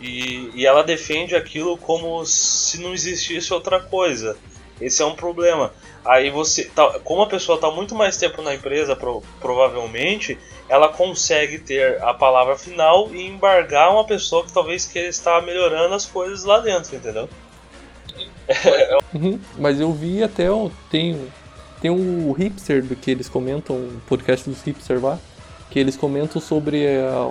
[0.00, 4.36] e, e ela defende aquilo como se não existisse outra coisa.
[4.80, 5.72] Esse é um problema.
[6.04, 10.38] Aí você, tá, como a pessoa está muito mais tempo na empresa, pro, provavelmente,
[10.68, 15.94] ela consegue ter a palavra final e embargar uma pessoa que talvez queira estar melhorando
[15.94, 17.28] as coisas lá dentro, entendeu?
[19.12, 20.46] Uhum, mas eu vi até
[20.90, 21.28] tem
[21.80, 25.18] tem um hipster do que eles comentam, um podcast dos hipsters lá,
[25.70, 26.84] que eles comentam sobre,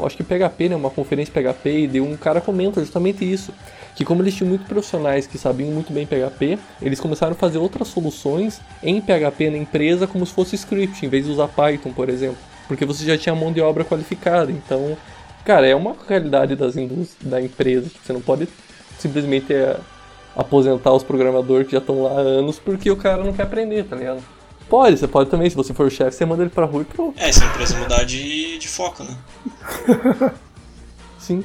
[0.05, 3.51] acho que PHP, né, uma conferência PHP, e um cara comenta justamente isso
[3.95, 7.57] que como eles tinham muitos profissionais que sabiam muito bem PHP, eles começaram a fazer
[7.57, 11.93] outras soluções em PHP na empresa como se fosse script, em vez de usar Python,
[11.93, 12.37] por exemplo,
[12.67, 14.51] porque você já tinha mão de obra qualificada.
[14.51, 14.97] Então,
[15.43, 16.75] cara, é uma realidade das
[17.21, 17.89] da empresa.
[18.03, 18.47] Você não pode
[18.97, 19.77] simplesmente é,
[20.35, 23.85] aposentar os programadores que já estão lá há anos porque o cara não quer aprender,
[23.85, 24.21] tá ligado?
[24.69, 26.85] Pode, você pode também, se você for o chefe, você manda ele pra rua e
[26.85, 27.19] pronto.
[27.19, 29.15] É, se a empresa mudar de, de foco, né?
[31.19, 31.43] Sim.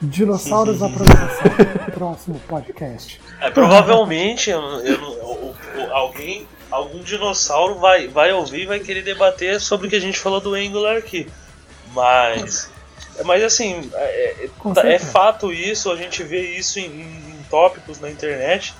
[0.00, 1.42] Dinossauros da programação.
[1.92, 3.20] Próximo podcast.
[3.40, 6.46] É, provavelmente eu, eu, eu, alguém,
[6.76, 10.40] algum dinossauro vai, vai ouvir e vai querer debater sobre o que a gente falou
[10.40, 11.26] do Angular aqui.
[11.92, 12.70] Mas.
[13.24, 14.48] Mas assim, é,
[14.84, 18.74] é, é fato isso, a gente vê isso em, em, tópicos na internet.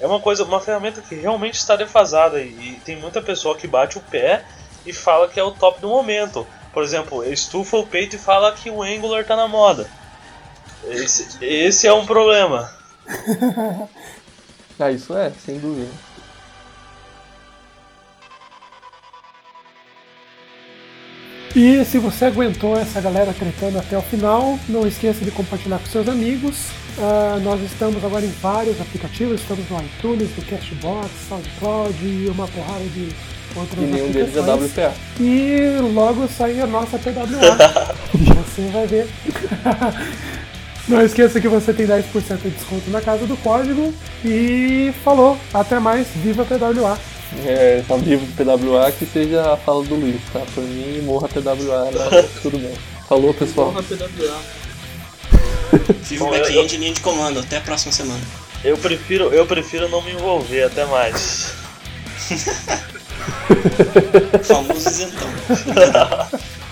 [0.00, 3.66] É uma coisa, uma ferramenta que realmente está defasada e, e tem muita pessoa que
[3.66, 4.44] bate o pé
[4.86, 6.46] e fala que é o top do momento.
[6.72, 9.88] Por exemplo, estufa o peito e fala que o Angular está na moda.
[10.86, 12.72] Esse, esse é um problema.
[14.78, 15.90] ah, isso é, sem dúvida.
[21.54, 25.86] E se você aguentou essa galera tretando até o final, não esqueça de compartilhar com
[25.86, 26.66] seus amigos.
[26.98, 32.48] Uh, nós estamos agora em vários aplicativos, estamos no iTunes, no Cashbox, SoundCloud e uma
[32.48, 33.08] porrada de
[33.54, 34.94] outras e nenhum deles é WPA.
[35.20, 37.94] E logo sai a nossa PWA.
[38.34, 39.08] você vai ver.
[40.88, 42.02] Não esqueça que você tem 10%
[42.42, 43.94] de desconto na casa do código.
[44.24, 46.98] E falou, até mais, viva PWA!
[47.44, 50.40] É, só viva PWA que seja a fala do Luiz, tá?
[50.54, 52.28] Por mim, morra PWA, né?
[52.42, 52.74] tudo bem.
[53.08, 53.72] Falou, pessoal.
[53.72, 54.40] Morra PWA.
[56.02, 58.20] Viva o back-end e linha de comando, até a próxima semana.
[58.62, 61.52] Eu prefiro, eu prefiro não me envolver, até mais.
[64.44, 65.28] Famoso isentão.